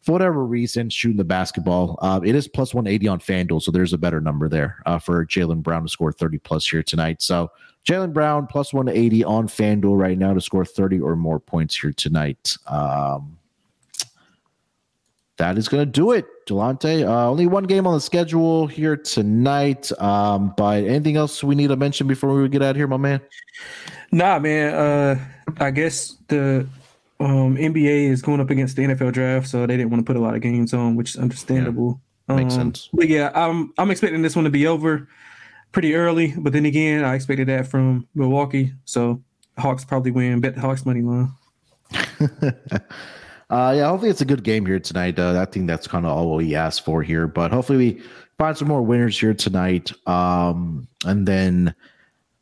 [0.02, 3.94] For whatever reason, shooting the basketball, uh, it is plus 180 on FanDuel, so there's
[3.94, 7.22] a better number there uh, for Jaylen Brown to score 30 plus here tonight.
[7.22, 7.50] So
[7.88, 11.92] Jaylen Brown plus 180 on FanDuel right now to score 30 or more points here
[11.92, 12.56] tonight.
[12.66, 13.38] Um,
[15.36, 17.06] that is going to do it, Delonte.
[17.06, 19.90] Uh, only one game on the schedule here tonight.
[20.00, 22.96] Um, but anything else we need to mention before we get out of here, my
[22.96, 23.20] man?
[24.12, 24.74] Nah, man.
[24.74, 25.24] Uh,
[25.58, 26.66] I guess the
[27.18, 30.16] um, NBA is going up against the NFL draft, so they didn't want to put
[30.16, 32.00] a lot of games on, which is understandable.
[32.28, 32.88] Yeah, makes um, sense.
[32.92, 35.08] But yeah, I'm I'm expecting this one to be over
[35.72, 36.32] pretty early.
[36.36, 39.22] But then again, I expected that from Milwaukee, so
[39.58, 40.40] Hawks probably win.
[40.40, 41.32] Bet the Hawks money line.
[43.50, 45.18] Uh, yeah, hopefully it's a good game here tonight.
[45.18, 48.02] Uh, I think that's kind of all we asked for here, but hopefully we
[48.38, 49.92] find some more winners here tonight.
[50.08, 51.74] Um, and then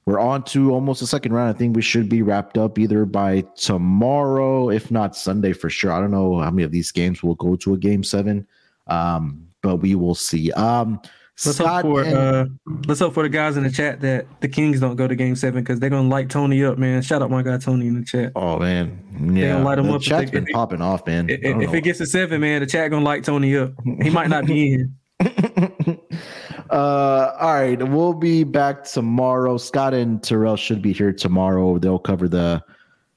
[0.05, 1.55] we're on to almost the second round.
[1.55, 5.93] I think we should be wrapped up either by tomorrow, if not Sunday for sure.
[5.93, 8.47] I don't know how many of these games will go to a game seven,
[8.89, 10.51] um, but we will see.
[10.53, 11.01] Um,
[11.45, 12.47] Let's Scott hope for and, uh,
[12.87, 15.35] let's hope for the guys in the chat that the Kings don't go to Game
[15.35, 17.03] Seven because they're gonna light Tony up, man.
[17.03, 18.33] Shout out my guy Tony in the chat.
[18.37, 20.03] Oh man, yeah, they light him the up.
[20.03, 21.29] Chat's been popping off, man.
[21.29, 23.73] If, if it gets to seven, man, the chat gonna light Tony up.
[24.03, 24.97] He might not be in.
[26.71, 29.57] uh, all right, we'll be back tomorrow.
[29.57, 31.79] Scott and Terrell should be here tomorrow.
[31.79, 32.63] They'll cover the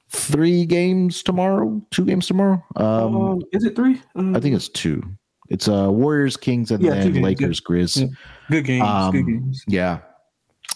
[0.08, 2.64] three games tomorrow, two games tomorrow.
[2.76, 4.00] Um, um is it three?
[4.14, 5.02] Um, I think it's two.
[5.48, 8.00] It's uh Warriors, Kings, and yeah, then Lakers, Grizz.
[8.00, 8.06] Yeah.
[8.50, 8.86] Good games.
[8.86, 9.64] Um, good games.
[9.66, 9.98] Yeah.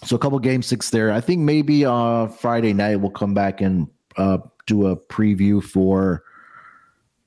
[0.05, 1.13] So a couple game six there.
[1.13, 6.25] I think maybe uh Friday night we'll come back and uh do a preview for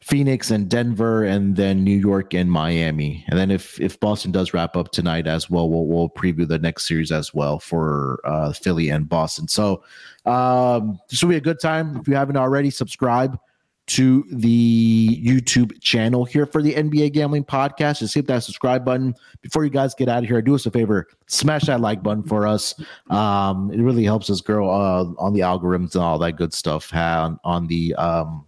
[0.02, 3.24] Phoenix and Denver, and then New York and Miami.
[3.30, 6.60] And then if if Boston does wrap up tonight as well, we'll we'll preview the
[6.60, 9.48] next series as well for uh, Philly and Boston.
[9.48, 9.82] So
[10.26, 11.96] um, this will be a good time.
[11.96, 13.40] If you haven't already, subscribe
[13.86, 18.00] to the YouTube channel here for the NBA Gambling Podcast.
[18.00, 19.14] Just hit that subscribe button.
[19.42, 22.24] Before you guys get out of here, do us a favor, smash that like button
[22.24, 22.76] for us.
[23.10, 26.94] Um, it really helps us grow uh, on the algorithms and all that good stuff
[26.94, 28.48] on, on the um,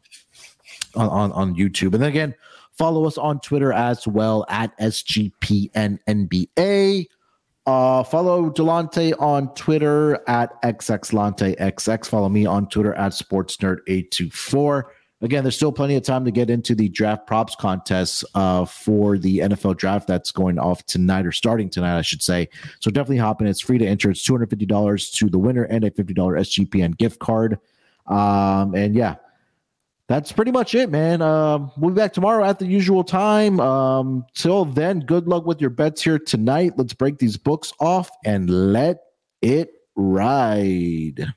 [0.96, 1.94] on, on, YouTube.
[1.94, 2.34] And then again,
[2.72, 5.98] follow us on Twitter as well at SGPNNBA.
[7.68, 12.06] Uh, follow Delonte on Twitter at XXLanteXX.
[12.06, 14.84] Follow me on Twitter at SportsNerd824.
[15.22, 19.18] Again, there's still plenty of time to get into the draft props contest uh, for
[19.18, 22.50] the NFL draft that's going off tonight or starting tonight, I should say.
[22.82, 23.48] So definitely hop in.
[23.48, 24.10] It's free to enter.
[24.12, 27.60] It's $250 to the winner and a $50 SGPN gift card.
[28.08, 29.16] Um, and yeah,
[30.08, 31.22] that's pretty much it, man.
[31.22, 33.60] Um, we'll be back tomorrow at the usual time.
[33.60, 36.74] Um, till then, good luck with your bets here tonight.
[36.76, 39.00] Let's break these books off and let
[39.42, 41.34] it ride.